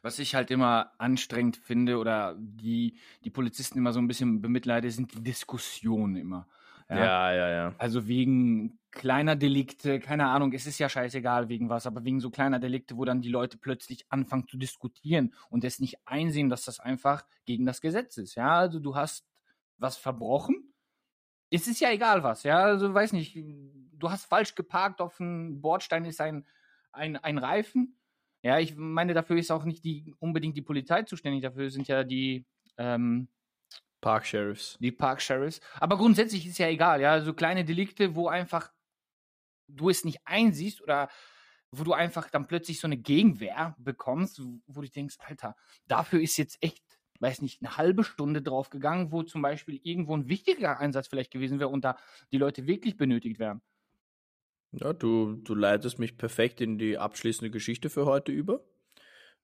Was 0.00 0.18
ich 0.18 0.34
halt 0.34 0.50
immer 0.50 0.92
anstrengend 0.98 1.58
finde 1.58 1.98
oder 1.98 2.34
die, 2.38 2.98
die 3.24 3.30
Polizisten 3.30 3.78
immer 3.78 3.92
so 3.92 4.00
ein 4.00 4.08
bisschen 4.08 4.40
bemitleide, 4.40 4.90
sind 4.90 5.12
die 5.14 5.22
Diskussionen 5.22 6.16
immer. 6.16 6.48
Ja? 6.88 6.96
ja, 6.96 7.32
ja, 7.32 7.48
ja. 7.48 7.74
Also 7.78 8.06
wegen 8.06 8.78
kleiner 8.90 9.36
Delikte, 9.36 10.00
keine 10.00 10.28
Ahnung, 10.28 10.52
es 10.52 10.66
ist 10.66 10.78
ja 10.78 10.88
scheißegal 10.88 11.48
wegen 11.48 11.68
was, 11.68 11.86
aber 11.86 12.04
wegen 12.04 12.20
so 12.20 12.30
kleiner 12.30 12.58
Delikte, 12.58 12.96
wo 12.96 13.04
dann 13.04 13.20
die 13.20 13.28
Leute 13.28 13.58
plötzlich 13.58 14.06
anfangen 14.08 14.48
zu 14.48 14.56
diskutieren 14.56 15.34
und 15.50 15.64
es 15.64 15.80
nicht 15.80 15.98
einsehen, 16.06 16.48
dass 16.48 16.64
das 16.64 16.80
einfach 16.80 17.24
gegen 17.44 17.66
das 17.66 17.80
Gesetz 17.80 18.16
ist. 18.16 18.36
Ja, 18.36 18.58
also 18.58 18.78
du 18.78 18.94
hast 18.94 19.26
was 19.78 19.96
verbrochen. 19.96 20.72
Es 21.50 21.68
ist 21.68 21.80
ja 21.80 21.90
egal 21.90 22.22
was, 22.22 22.42
ja, 22.42 22.58
also 22.58 22.92
weiß 22.92 23.12
nicht, 23.12 23.36
du 23.36 24.10
hast 24.10 24.24
falsch 24.24 24.54
geparkt, 24.54 25.00
auf 25.00 25.18
dem 25.18 25.60
Bordstein 25.60 26.04
ist 26.04 26.20
ein, 26.20 26.46
ein, 26.92 27.16
ein 27.16 27.38
Reifen 27.38 27.96
ja, 28.46 28.60
ich 28.60 28.76
meine, 28.76 29.12
dafür 29.12 29.36
ist 29.38 29.50
auch 29.50 29.64
nicht 29.64 29.84
die, 29.84 30.14
unbedingt 30.20 30.56
die 30.56 30.62
Polizei 30.62 31.02
zuständig, 31.02 31.42
dafür 31.42 31.68
sind 31.68 31.88
ja 31.88 32.04
die 32.04 32.46
ähm, 32.78 33.26
Park-Sheriffs. 34.00 34.76
Die 34.80 34.92
Park-Sheriffs. 34.92 35.60
Aber 35.80 35.96
grundsätzlich 35.96 36.46
ist 36.46 36.58
ja 36.58 36.68
egal, 36.68 37.00
ja, 37.00 37.20
so 37.20 37.34
kleine 37.34 37.64
Delikte, 37.64 38.14
wo 38.14 38.28
einfach 38.28 38.72
du 39.68 39.90
es 39.90 40.04
nicht 40.04 40.20
einsiehst 40.24 40.82
oder 40.82 41.08
wo 41.72 41.84
du 41.84 41.92
einfach 41.92 42.30
dann 42.30 42.46
plötzlich 42.46 42.80
so 42.80 42.86
eine 42.86 42.96
Gegenwehr 42.96 43.74
bekommst, 43.78 44.40
wo 44.66 44.80
du 44.80 44.88
denkst, 44.88 45.16
Alter, 45.18 45.56
dafür 45.86 46.20
ist 46.20 46.36
jetzt 46.36 46.62
echt, 46.62 46.82
weiß 47.20 47.42
nicht, 47.42 47.62
eine 47.62 47.76
halbe 47.76 48.04
Stunde 48.04 48.42
drauf 48.42 48.70
gegangen, 48.70 49.12
wo 49.12 49.22
zum 49.22 49.42
Beispiel 49.42 49.80
irgendwo 49.82 50.16
ein 50.16 50.28
wichtiger 50.28 50.78
Einsatz 50.78 51.08
vielleicht 51.08 51.32
gewesen 51.32 51.58
wäre 51.58 51.70
und 51.70 51.84
da 51.84 51.96
die 52.32 52.38
Leute 52.38 52.66
wirklich 52.66 52.96
benötigt 52.96 53.38
wären. 53.38 53.62
Ja, 54.72 54.92
du, 54.92 55.36
du 55.36 55.54
leitest 55.54 55.98
mich 55.98 56.16
perfekt 56.16 56.60
in 56.60 56.78
die 56.78 56.98
abschließende 56.98 57.50
Geschichte 57.50 57.88
für 57.88 58.04
heute 58.04 58.32
über. 58.32 58.64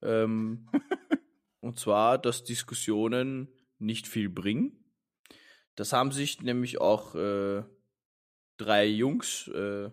Ähm, 0.03 0.69
und 1.61 1.79
zwar, 1.79 2.19
dass 2.19 2.45
Diskussionen 2.45 3.49
nicht 3.83 4.07
viel 4.07 4.29
bringen. 4.29 4.85
Das 5.75 5.93
haben 5.93 6.13
sich 6.13 6.41
nämlich 6.43 6.81
auch 6.81 7.15
äh, 7.15 7.65
drei 8.57 8.87
Jungs 8.87 9.49
äh, 9.49 9.91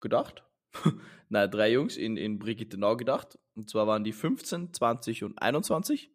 gedacht. 0.00 0.44
Nein, 1.28 1.50
drei 1.50 1.72
Jungs 1.72 1.96
in, 1.96 2.16
in 2.16 2.38
Brigittenau 2.38 2.96
gedacht. 2.96 3.38
Und 3.54 3.70
zwar 3.70 3.86
waren 3.86 4.04
die 4.04 4.12
15, 4.12 4.72
20 4.72 5.24
und 5.24 5.38
21. 5.40 6.10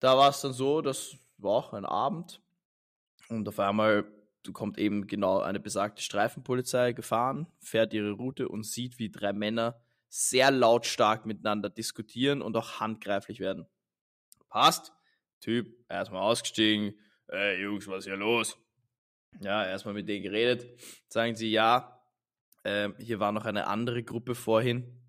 Da 0.00 0.16
war 0.16 0.30
es 0.30 0.40
dann 0.40 0.52
so, 0.52 0.82
das 0.82 1.16
war 1.38 1.52
auch 1.52 1.72
ein 1.72 1.84
Abend. 1.84 2.42
Und 3.28 3.48
auf 3.48 3.58
einmal 3.58 4.04
kommt 4.52 4.78
eben 4.78 5.06
genau 5.06 5.40
eine 5.40 5.58
besagte 5.58 6.02
Streifenpolizei 6.02 6.92
gefahren, 6.92 7.48
fährt 7.58 7.92
ihre 7.92 8.12
Route 8.12 8.48
und 8.48 8.64
sieht, 8.64 8.98
wie 8.98 9.10
drei 9.10 9.32
Männer 9.32 9.80
sehr 10.08 10.52
lautstark 10.52 11.26
miteinander 11.26 11.68
diskutieren 11.68 12.42
und 12.42 12.56
auch 12.56 12.80
handgreiflich 12.80 13.40
werden. 13.40 13.66
Passt. 14.48 14.92
Typ, 15.40 15.74
erstmal 15.88 16.22
ausgestiegen. 16.22 16.98
Ey, 17.28 17.62
Jungs, 17.62 17.86
was 17.88 17.98
ist 17.98 18.04
hier 18.06 18.16
los? 18.16 18.58
Ja, 19.40 19.66
erstmal 19.66 19.94
mit 19.94 20.08
denen 20.08 20.22
geredet. 20.22 20.66
Sagen 21.08 21.34
sie, 21.34 21.50
ja, 21.50 22.00
äh, 22.64 22.90
hier 22.98 23.20
war 23.20 23.32
noch 23.32 23.44
eine 23.44 23.66
andere 23.66 24.02
Gruppe 24.02 24.34
vorhin 24.34 25.02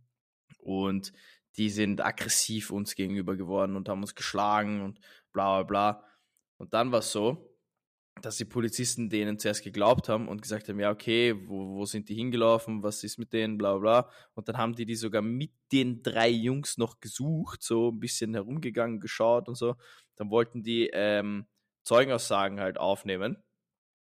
und 0.60 1.14
die 1.58 1.70
sind 1.70 2.02
aggressiv 2.02 2.72
uns 2.72 2.96
gegenüber 2.96 3.36
geworden 3.36 3.76
und 3.76 3.90
haben 3.90 4.02
uns 4.02 4.16
geschlagen 4.16 4.82
und 4.82 5.00
bla 5.32 5.62
bla 5.62 5.64
bla. 5.64 6.04
Und 6.58 6.74
dann 6.74 6.92
war 6.92 7.00
es 7.00 7.12
so, 7.12 7.57
dass 8.22 8.38
die 8.38 8.46
Polizisten 8.46 9.10
denen 9.10 9.40
zuerst 9.40 9.64
geglaubt 9.64 10.10
haben 10.10 10.28
und 10.28 10.42
gesagt 10.42 10.70
haben, 10.70 10.80
ja, 10.80 10.92
okay, 10.92 11.36
wo, 11.48 11.76
wo 11.76 11.86
sind 11.86 12.10
die 12.10 12.16
hingelaufen, 12.16 12.84
was 12.84 13.04
ist 13.04 13.18
mit 13.18 13.34
denen, 13.34 13.58
bla 13.58 13.78
bla. 13.78 14.10
Und 14.34 14.48
dann 14.48 14.58
haben 14.58 14.76
die 14.76 14.86
die 14.86 14.96
sogar 14.96 15.22
mit 15.22 15.52
den 15.72 16.02
drei 16.04 16.30
Jungs 16.30 16.78
noch 16.78 17.00
gesucht, 17.00 17.62
so 17.64 17.90
ein 17.92 18.00
bisschen 18.00 18.34
herumgegangen, 18.34 19.00
geschaut 19.00 19.48
und 19.48 19.56
so. 19.56 19.76
Dann 20.16 20.30
wollten 20.30 20.64
die 20.64 20.90
ähm, 20.94 21.48
Zeugenaussagen 21.84 22.60
halt 22.60 22.78
aufnehmen, 22.78 23.38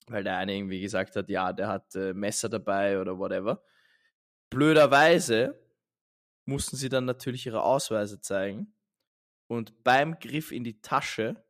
weil 0.07 0.23
der 0.23 0.37
eine 0.37 0.55
irgendwie 0.55 0.81
gesagt 0.81 1.15
hat, 1.15 1.29
ja, 1.29 1.53
der 1.53 1.67
hat 1.67 1.95
äh, 1.95 2.13
Messer 2.13 2.49
dabei 2.49 2.99
oder 2.99 3.17
whatever. 3.17 3.63
Blöderweise 4.49 5.59
mussten 6.45 6.75
sie 6.75 6.89
dann 6.89 7.05
natürlich 7.05 7.45
ihre 7.45 7.63
Ausweise 7.63 8.21
zeigen. 8.21 8.75
Und 9.47 9.83
beim 9.83 10.19
Griff 10.19 10.51
in 10.51 10.63
die 10.63 10.81
Tasche 10.81 11.43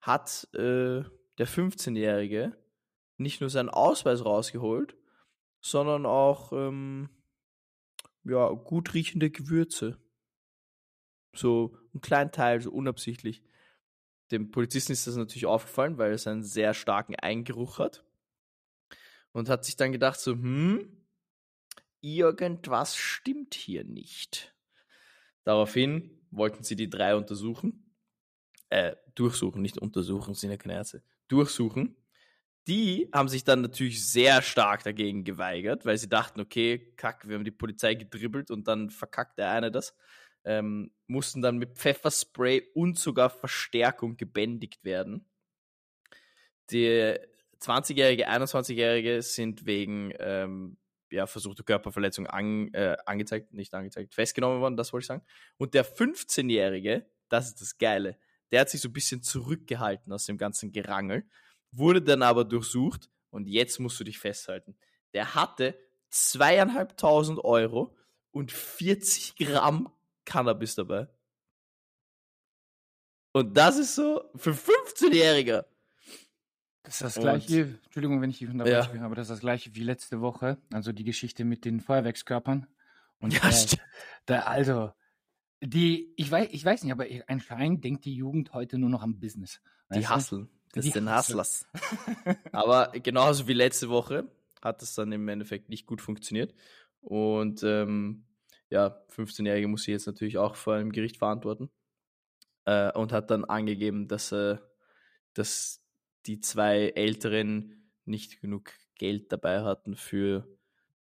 hat 0.00 0.48
äh, 0.54 1.02
der 1.38 1.48
15-Jährige 1.48 2.56
nicht 3.18 3.40
nur 3.40 3.50
seinen 3.50 3.68
Ausweis 3.70 4.24
rausgeholt, 4.24 4.96
sondern 5.60 6.06
auch 6.06 6.52
ähm, 6.52 7.08
ja, 8.24 8.48
gut 8.50 8.94
riechende 8.94 9.30
Gewürze. 9.30 9.98
So 11.34 11.76
ein 11.94 12.00
kleinen 12.00 12.32
Teil, 12.32 12.60
so 12.60 12.70
unabsichtlich. 12.70 13.42
Dem 14.30 14.50
Polizisten 14.50 14.92
ist 14.92 15.06
das 15.06 15.16
natürlich 15.16 15.46
aufgefallen, 15.46 15.98
weil 15.98 16.12
es 16.12 16.26
einen 16.26 16.42
sehr 16.42 16.74
starken 16.74 17.14
Eingeruch 17.16 17.78
hat. 17.78 18.04
Und 19.32 19.48
hat 19.48 19.64
sich 19.64 19.76
dann 19.76 19.92
gedacht, 19.92 20.18
so, 20.18 20.32
hm, 20.32 21.04
irgendwas 22.00 22.96
stimmt 22.96 23.54
hier 23.54 23.84
nicht. 23.84 24.54
Daraufhin 25.44 26.10
wollten 26.30 26.64
sie 26.64 26.74
die 26.74 26.88
drei 26.88 27.14
untersuchen. 27.14 27.94
Äh, 28.70 28.96
durchsuchen, 29.14 29.62
nicht 29.62 29.78
untersuchen, 29.78 30.34
sind 30.34 30.50
ja 30.50 30.56
keine 30.56 30.74
Ärzte 30.74 31.02
durchsuchen. 31.28 31.96
Die 32.68 33.08
haben 33.12 33.28
sich 33.28 33.44
dann 33.44 33.60
natürlich 33.60 34.04
sehr 34.04 34.42
stark 34.42 34.82
dagegen 34.82 35.24
geweigert, 35.24 35.86
weil 35.86 35.98
sie 35.98 36.08
dachten, 36.08 36.40
okay, 36.40 36.92
kack, 36.96 37.28
wir 37.28 37.36
haben 37.36 37.44
die 37.44 37.52
Polizei 37.52 37.94
gedribbelt 37.94 38.50
und 38.50 38.66
dann 38.66 38.90
verkackt 38.90 39.38
der 39.38 39.50
eine 39.50 39.70
das. 39.70 39.94
ähm, 40.44 40.92
mussten 41.08 41.42
dann 41.42 41.58
mit 41.58 41.76
Pfefferspray 41.76 42.62
und 42.74 42.98
sogar 42.98 43.30
Verstärkung 43.30 44.16
gebändigt 44.16 44.84
werden. 44.84 45.28
Die 46.70 47.16
20-Jährige, 47.60 48.28
21-Jährige 48.28 49.22
sind 49.22 49.66
wegen 49.66 50.12
ähm, 50.18 50.78
ja, 51.10 51.26
versuchte 51.26 51.62
Körperverletzung 51.64 52.26
an, 52.26 52.72
äh, 52.74 52.96
angezeigt, 53.06 53.52
nicht 53.52 53.74
angezeigt, 53.74 54.14
festgenommen 54.14 54.60
worden, 54.60 54.76
das 54.76 54.92
wollte 54.92 55.04
ich 55.04 55.08
sagen. 55.08 55.24
Und 55.56 55.74
der 55.74 55.84
15-Jährige, 55.84 57.06
das 57.28 57.48
ist 57.48 57.60
das 57.60 57.78
Geile, 57.78 58.16
der 58.50 58.60
hat 58.60 58.70
sich 58.70 58.80
so 58.80 58.88
ein 58.88 58.92
bisschen 58.92 59.22
zurückgehalten 59.22 60.12
aus 60.12 60.26
dem 60.26 60.38
ganzen 60.38 60.72
Gerangel, 60.72 61.28
wurde 61.72 62.02
dann 62.02 62.22
aber 62.22 62.44
durchsucht 62.44 63.10
und 63.30 63.46
jetzt 63.46 63.80
musst 63.80 63.98
du 64.00 64.04
dich 64.04 64.18
festhalten. 64.18 64.76
Der 65.12 65.34
hatte 65.34 65.78
zweieinhalbtausend 66.10 67.44
Euro 67.44 67.96
und 68.30 68.52
40 68.52 69.36
Gramm 69.36 69.92
Cannabis 70.24 70.74
dabei. 70.74 71.08
Und 73.32 73.56
das 73.56 73.76
ist 73.76 73.94
so 73.94 74.22
für 74.34 74.52
15-Jähriger. 74.52 75.66
Das 76.82 76.94
ist 76.94 77.02
das 77.02 77.14
gleiche, 77.16 77.78
Entschuldigung, 77.84 78.22
wenn 78.22 78.30
ich 78.30 78.38
dich 78.38 78.48
unterbreche, 78.48 78.96
ja. 78.96 79.02
aber 79.02 79.16
das 79.16 79.26
ist 79.26 79.30
das 79.30 79.40
gleiche 79.40 79.74
wie 79.74 79.82
letzte 79.82 80.20
Woche, 80.20 80.56
also 80.72 80.92
die 80.92 81.04
Geschichte 81.04 81.44
mit 81.44 81.64
den 81.64 81.80
Feuerwerkskörpern. 81.80 82.66
Und 83.18 83.34
ja, 83.34 83.40
der, 83.40 83.78
der, 84.28 84.48
also, 84.48 84.92
die, 85.62 86.12
ich 86.16 86.30
weiß, 86.30 86.48
ich 86.52 86.64
weiß 86.64 86.82
nicht, 86.82 86.92
aber 86.92 87.06
anscheinend 87.26 87.84
denkt 87.84 88.04
die 88.04 88.14
Jugend 88.14 88.52
heute 88.52 88.78
nur 88.78 88.90
noch 88.90 89.02
am 89.02 89.18
Business. 89.18 89.60
Die 89.94 90.06
hasseln. 90.06 90.48
Das 90.72 90.84
die 90.84 90.90
sind 90.90 91.10
Hustlers. 91.10 91.66
aber 92.52 92.92
genauso 93.00 93.48
wie 93.48 93.54
letzte 93.54 93.88
Woche 93.88 94.30
hat 94.60 94.82
es 94.82 94.94
dann 94.94 95.12
im 95.12 95.26
Endeffekt 95.28 95.68
nicht 95.68 95.86
gut 95.86 96.02
funktioniert. 96.02 96.54
Und 97.00 97.62
ähm, 97.62 98.24
ja, 98.68 99.00
15-Jährige 99.14 99.68
muss 99.68 99.84
sie 99.84 99.92
jetzt 99.92 100.06
natürlich 100.06 100.38
auch 100.38 100.56
vor 100.56 100.74
einem 100.74 100.92
Gericht 100.92 101.16
verantworten. 101.16 101.70
Äh, 102.66 102.92
und 102.92 103.12
hat 103.12 103.30
dann 103.30 103.44
angegeben, 103.44 104.08
dass, 104.08 104.32
äh, 104.32 104.58
dass 105.34 105.82
die 106.26 106.40
zwei 106.40 106.88
Älteren 106.90 107.90
nicht 108.04 108.40
genug 108.40 108.72
Geld 108.96 109.32
dabei 109.32 109.62
hatten 109.62 109.94
für 109.94 110.46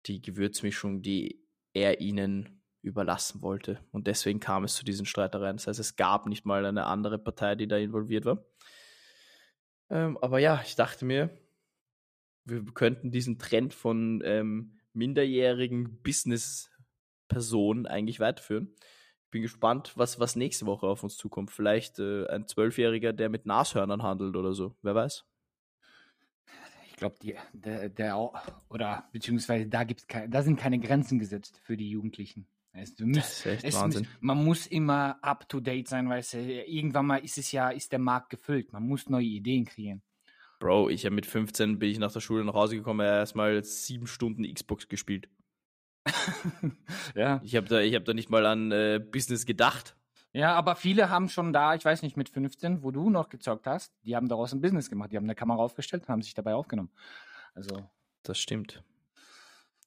die 0.06 0.20
Gewürzmischung, 0.20 1.02
die 1.02 1.46
er 1.72 2.00
ihnen 2.00 2.61
überlassen 2.82 3.42
wollte. 3.42 3.80
Und 3.92 4.06
deswegen 4.06 4.40
kam 4.40 4.64
es 4.64 4.74
zu 4.74 4.84
diesen 4.84 5.06
Streitereien. 5.06 5.56
Das 5.56 5.66
heißt, 5.68 5.80
es 5.80 5.96
gab 5.96 6.26
nicht 6.26 6.44
mal 6.44 6.66
eine 6.66 6.84
andere 6.86 7.18
Partei, 7.18 7.54
die 7.54 7.68
da 7.68 7.76
involviert 7.76 8.24
war. 8.24 8.44
Ähm, 9.88 10.18
aber 10.20 10.38
ja, 10.38 10.60
ich 10.64 10.74
dachte 10.74 11.04
mir, 11.04 11.30
wir 12.44 12.64
könnten 12.64 13.10
diesen 13.10 13.38
Trend 13.38 13.72
von 13.72 14.20
ähm, 14.24 14.80
minderjährigen 14.92 16.02
Business-Personen 16.02 17.86
eigentlich 17.86 18.18
weiterführen. 18.20 18.74
Ich 19.24 19.30
bin 19.30 19.42
gespannt, 19.42 19.92
was, 19.96 20.18
was 20.18 20.36
nächste 20.36 20.66
Woche 20.66 20.86
auf 20.86 21.02
uns 21.02 21.16
zukommt. 21.16 21.50
Vielleicht 21.50 21.98
äh, 22.00 22.26
ein 22.26 22.46
Zwölfjähriger, 22.48 23.12
der 23.12 23.28
mit 23.28 23.46
Nashörnern 23.46 24.02
handelt 24.02 24.36
oder 24.36 24.52
so. 24.52 24.74
Wer 24.82 24.94
weiß. 24.94 25.24
Ich 26.88 26.96
glaube, 26.96 27.16
der, 27.52 27.88
der, 27.88 28.32
oder 28.68 29.08
beziehungsweise 29.12 29.66
da 29.66 29.84
gibt's 29.84 30.06
keine, 30.06 30.28
da 30.28 30.42
sind 30.42 30.56
keine 30.56 30.78
Grenzen 30.78 31.18
gesetzt 31.18 31.60
für 31.64 31.76
die 31.76 31.90
Jugendlichen. 31.90 32.46
Es, 32.74 32.98
müsst, 32.98 33.44
es 33.46 33.74
Wahnsinn. 33.74 34.02
Muss, 34.02 34.10
man 34.20 34.44
muss 34.44 34.66
immer 34.66 35.18
up 35.22 35.48
to 35.48 35.60
date 35.60 35.88
sein, 35.88 36.08
weil 36.08 36.20
es, 36.20 36.32
irgendwann 36.32 37.06
mal 37.06 37.18
ist 37.18 37.36
es 37.36 37.52
ja, 37.52 37.70
ist 37.70 37.92
der 37.92 37.98
Markt 37.98 38.30
gefüllt. 38.30 38.72
Man 38.72 38.86
muss 38.86 39.10
neue 39.10 39.24
Ideen 39.24 39.66
kreieren. 39.66 40.02
Bro, 40.58 40.88
ich 40.88 41.04
habe 41.04 41.14
mit 41.14 41.26
15 41.26 41.78
bin 41.78 41.90
ich 41.90 41.98
nach 41.98 42.12
der 42.12 42.20
Schule 42.20 42.44
nach 42.44 42.54
Hause 42.54 42.76
gekommen, 42.76 43.00
erstmal 43.00 43.62
sieben 43.64 44.06
Stunden 44.06 44.44
Xbox 44.52 44.88
gespielt. 44.88 45.28
ja. 47.14 47.40
Ich 47.44 47.56
habe 47.56 47.66
da, 47.68 47.80
ich 47.80 47.98
da 47.98 48.14
nicht 48.14 48.30
mal 48.30 48.46
an 48.46 48.72
äh, 48.72 49.00
Business 49.04 49.44
gedacht. 49.44 49.96
Ja, 50.32 50.54
aber 50.54 50.76
viele 50.76 51.10
haben 51.10 51.28
schon 51.28 51.52
da, 51.52 51.74
ich 51.74 51.84
weiß 51.84 52.02
nicht, 52.02 52.16
mit 52.16 52.30
15, 52.30 52.82
wo 52.82 52.90
du 52.90 53.10
noch 53.10 53.28
gezockt 53.28 53.66
hast, 53.66 53.92
die 54.04 54.16
haben 54.16 54.28
daraus 54.28 54.52
ein 54.52 54.62
Business 54.62 54.88
gemacht. 54.88 55.12
Die 55.12 55.16
haben 55.16 55.24
eine 55.24 55.34
Kamera 55.34 55.60
aufgestellt 55.60 56.04
und 56.04 56.08
haben 56.08 56.22
sich 56.22 56.34
dabei 56.34 56.54
aufgenommen. 56.54 56.90
Also. 57.54 57.86
Das 58.22 58.38
stimmt. 58.38 58.82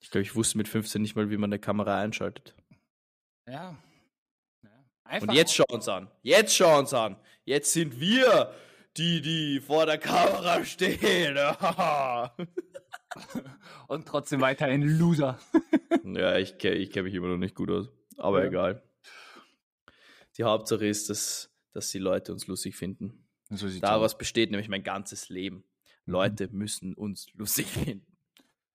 Ich 0.01 0.11
glaube, 0.11 0.23
ich 0.23 0.35
wusste 0.35 0.57
mit 0.59 0.67
15 0.67 1.01
nicht 1.01 1.15
mal, 1.15 1.31
wie 1.31 1.37
man 1.37 1.49
eine 1.49 1.57
Kamera 1.57 1.99
einschaltet. 1.99 2.53
Ja. 3.47 3.77
ja. 4.63 5.21
Und 5.21 5.33
jetzt 5.33 5.53
schau 5.53 5.65
uns 5.69 5.87
an. 5.87 6.09
Jetzt 6.21 6.55
schau 6.55 6.79
uns 6.79 6.93
an. 6.93 7.17
Jetzt 7.43 7.73
sind 7.73 7.99
wir 7.99 8.53
die, 8.97 9.21
die 9.21 9.59
vor 9.59 9.85
der 9.85 9.97
Kamera 9.97 10.63
stehen. 10.65 11.37
Und 13.87 14.07
trotzdem 14.07 14.41
weiterhin 14.41 14.81
Loser. 14.81 15.39
ja, 16.03 16.37
ich 16.37 16.57
kenne 16.57 16.75
ich 16.75 16.91
kenn 16.91 17.03
mich 17.03 17.13
immer 17.13 17.27
noch 17.27 17.37
nicht 17.37 17.55
gut 17.55 17.69
aus. 17.69 17.89
Aber 18.17 18.41
ja. 18.41 18.47
egal. 18.47 18.83
Die 20.37 20.43
Hauptsache 20.43 20.85
ist, 20.85 21.09
dass, 21.09 21.53
dass 21.71 21.91
die 21.91 21.99
Leute 21.99 22.33
uns 22.33 22.47
lustig 22.47 22.75
finden. 22.75 23.25
So 23.49 23.69
Daraus 23.79 24.17
besteht 24.17 24.51
nämlich 24.51 24.69
mein 24.69 24.83
ganzes 24.83 25.29
Leben. 25.29 25.63
Mhm. 26.05 26.13
Leute 26.13 26.47
mhm. 26.47 26.57
müssen 26.57 26.93
uns 26.95 27.27
lustig 27.33 27.67
finden. 27.67 28.17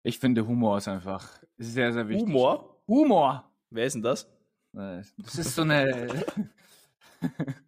Ich 0.03 0.17
finde, 0.17 0.47
Humor 0.47 0.77
ist 0.77 0.87
einfach 0.87 1.43
sehr, 1.57 1.93
sehr 1.93 2.07
wichtig. 2.07 2.25
Humor? 2.25 2.81
Humor! 2.87 3.51
Wer 3.69 3.85
ist 3.85 3.93
denn 3.93 4.01
das? 4.01 4.27
Das 5.17 5.35
ist 5.35 5.55
so 5.55 5.63
eine. 5.63 6.07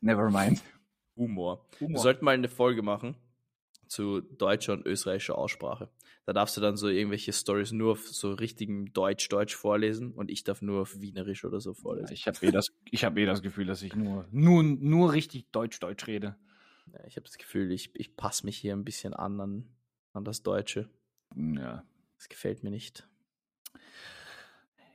Never 0.00 0.30
mind. 0.30 0.62
Humor. 1.16 1.64
Humor. 1.80 1.90
Wir 1.90 1.98
sollten 1.98 2.24
mal 2.24 2.34
eine 2.34 2.48
Folge 2.48 2.82
machen 2.82 3.16
zu 3.86 4.20
deutscher 4.20 4.74
und 4.74 4.86
österreichischer 4.86 5.38
Aussprache. 5.38 5.88
Da 6.26 6.32
darfst 6.34 6.56
du 6.56 6.60
dann 6.60 6.76
so 6.76 6.88
irgendwelche 6.88 7.32
Stories 7.32 7.72
nur 7.72 7.92
auf 7.92 8.06
so 8.06 8.32
richtigen 8.32 8.92
Deutsch-Deutsch 8.92 9.56
vorlesen 9.56 10.12
und 10.12 10.30
ich 10.30 10.44
darf 10.44 10.60
nur 10.60 10.82
auf 10.82 11.00
Wienerisch 11.00 11.44
oder 11.44 11.60
so 11.60 11.72
vorlesen. 11.72 12.12
Ich 12.12 12.26
habe 12.26 12.46
eh, 12.46 12.50
das, 12.50 12.68
hab 12.94 13.16
eh 13.16 13.24
das 13.24 13.40
Gefühl, 13.40 13.64
dass 13.64 13.80
ich 13.80 13.96
nur, 13.96 14.26
nur, 14.30 14.62
nur 14.62 15.12
richtig 15.12 15.50
Deutsch-Deutsch 15.52 16.06
rede. 16.06 16.36
Ja, 16.92 17.00
ich 17.06 17.16
habe 17.16 17.24
das 17.24 17.38
Gefühl, 17.38 17.72
ich, 17.72 17.90
ich 17.94 18.14
passe 18.14 18.44
mich 18.44 18.58
hier 18.58 18.74
ein 18.74 18.84
bisschen 18.84 19.14
an, 19.14 19.40
an 19.40 19.68
an 20.18 20.24
das 20.24 20.42
Deutsche. 20.42 20.90
Ja. 21.34 21.84
Das 22.16 22.28
gefällt 22.28 22.62
mir 22.62 22.70
nicht. 22.70 23.08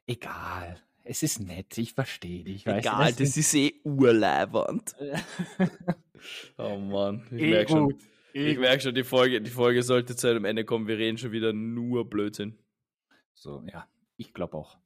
Egal. 0.07 0.81
Es 1.05 1.21
ist 1.21 1.39
nett, 1.39 1.77
ich 1.77 1.93
verstehe 1.93 2.43
dich. 2.43 2.65
Egal, 2.65 3.09
das, 3.09 3.17
das 3.17 3.37
ist 3.37 3.53
eh 3.55 3.73
urleibernd. 3.83 4.95
oh 6.57 6.77
Mann, 6.77 7.27
ich 7.31 7.41
eh 7.41 7.49
merke 7.49 7.71
schon. 7.71 7.99
Ich 8.33 8.57
merke 8.57 8.81
schon, 8.81 8.95
die 8.95 9.03
Folge, 9.03 9.41
die 9.41 9.51
Folge 9.51 9.83
sollte 9.83 10.15
zu 10.15 10.27
einem 10.27 10.45
Ende 10.45 10.65
kommen. 10.65 10.87
Wir 10.87 10.97
reden 10.97 11.17
schon 11.17 11.31
wieder 11.31 11.53
nur 11.53 12.09
Blödsinn. 12.09 12.57
So, 13.33 13.63
ja, 13.71 13.87
ich 14.17 14.33
glaube 14.33 14.57
auch. 14.57 14.77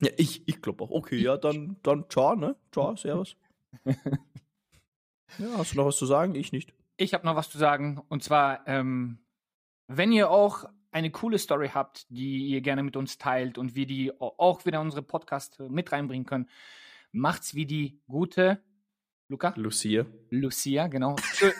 Ja, 0.00 0.10
ich, 0.16 0.46
ich 0.46 0.60
glaube 0.60 0.84
auch. 0.84 0.90
Okay, 0.90 1.16
ja, 1.16 1.36
dann, 1.36 1.76
dann 1.82 2.08
ciao, 2.10 2.36
ne? 2.36 2.54
Ciao, 2.70 2.94
servus. 2.94 3.36
ja, 3.84 3.96
hast 5.56 5.72
du 5.72 5.78
noch 5.78 5.86
was 5.86 5.96
zu 5.96 6.06
sagen? 6.06 6.34
Ich 6.34 6.52
nicht. 6.52 6.74
Ich 6.96 7.14
habe 7.14 7.26
noch 7.26 7.34
was 7.34 7.50
zu 7.50 7.58
sagen. 7.58 8.00
Und 8.08 8.22
zwar, 8.22 8.66
ähm, 8.68 9.18
wenn 9.88 10.12
ihr 10.12 10.30
auch 10.30 10.64
eine 10.96 11.10
coole 11.10 11.38
Story 11.38 11.68
habt, 11.74 12.06
die 12.08 12.46
ihr 12.46 12.62
gerne 12.62 12.82
mit 12.82 12.96
uns 12.96 13.18
teilt 13.18 13.58
und 13.58 13.74
wir 13.74 13.86
die 13.86 14.18
auch 14.18 14.64
wieder 14.64 14.78
in 14.78 14.86
unsere 14.86 15.02
Podcast 15.02 15.60
mit 15.60 15.92
reinbringen 15.92 16.24
können, 16.24 16.48
macht's 17.12 17.54
wie 17.54 17.66
die 17.66 18.00
gute 18.08 18.62
Luca? 19.28 19.52
Lucia. 19.56 20.06
Lucia, 20.30 20.86
genau. 20.86 21.16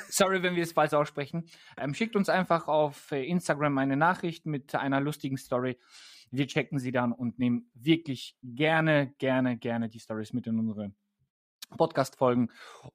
Sorry, 0.09 0.42
wenn 0.42 0.57
wir 0.57 0.62
es 0.62 0.72
falsch 0.72 0.94
aussprechen. 0.94 1.44
Ähm, 1.77 1.92
schickt 1.92 2.16
uns 2.16 2.31
einfach 2.31 2.66
auf 2.66 3.12
äh, 3.12 3.27
Instagram 3.27 3.77
eine 3.77 3.99
Nachricht 3.99 4.46
mit 4.46 4.75
einer 4.75 5.03
lustigen 5.03 5.37
Story. 5.37 5.77
Wir 6.31 6.46
checken 6.46 6.79
sie 6.79 6.90
dann 6.90 7.12
und 7.12 7.38
nehmen 7.38 7.70
wirklich 7.75 8.38
gerne, 8.42 9.12
gerne, 9.18 9.59
gerne 9.59 9.90
die 9.90 10.01
Stories 10.01 10.33
mit 10.33 10.46
in 10.46 10.59
unsere 10.59 10.92
Podcast-Folgen. 11.77 12.51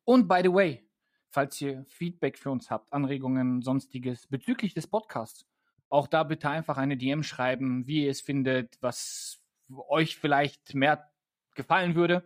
Und 0.05 0.27
by 0.27 0.39
the 0.41 0.51
way, 0.51 0.89
falls 1.29 1.61
ihr 1.61 1.85
Feedback 1.87 2.39
für 2.39 2.49
uns 2.49 2.71
habt, 2.71 2.91
Anregungen, 2.91 3.61
sonstiges 3.61 4.25
bezüglich 4.25 4.73
des 4.73 4.87
Podcasts, 4.87 5.45
auch 5.91 6.07
da 6.07 6.23
bitte 6.23 6.49
einfach 6.49 6.77
eine 6.77 6.97
DM 6.97 7.21
schreiben, 7.21 7.85
wie 7.85 8.05
ihr 8.05 8.11
es 8.11 8.21
findet, 8.21 8.81
was 8.81 9.43
euch 9.89 10.17
vielleicht 10.17 10.73
mehr 10.73 11.11
gefallen 11.53 11.95
würde. 11.95 12.25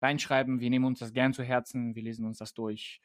Reinschreiben, 0.00 0.60
wir 0.60 0.68
nehmen 0.68 0.84
uns 0.84 0.98
das 0.98 1.12
gern 1.12 1.32
zu 1.32 1.42
Herzen, 1.42 1.94
wir 1.94 2.02
lesen 2.02 2.26
uns 2.26 2.38
das 2.38 2.54
durch. 2.54 3.00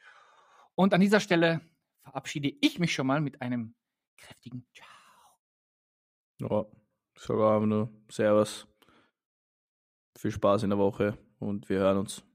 Und 0.76 0.94
an 0.94 1.02
dieser 1.02 1.20
Stelle 1.20 1.62
verabschiede 2.02 2.54
ich 2.62 2.80
mich 2.80 2.94
schon 2.94 3.08
mal 3.08 3.22
mit 3.22 3.42
einem 3.42 3.76
kräftigen 4.18 4.68
Ciao. 4.74 4.88
Ja, 6.40 6.66
sogar 7.16 7.66
nur 7.66 7.90
Servus. 8.10 8.68
Viel 10.18 10.32
Spaß 10.32 10.64
in 10.64 10.72
der 10.72 10.80
Woche 10.80 11.18
und 11.40 11.70
wir 11.70 11.80
hören 11.80 11.98
uns. 11.98 12.26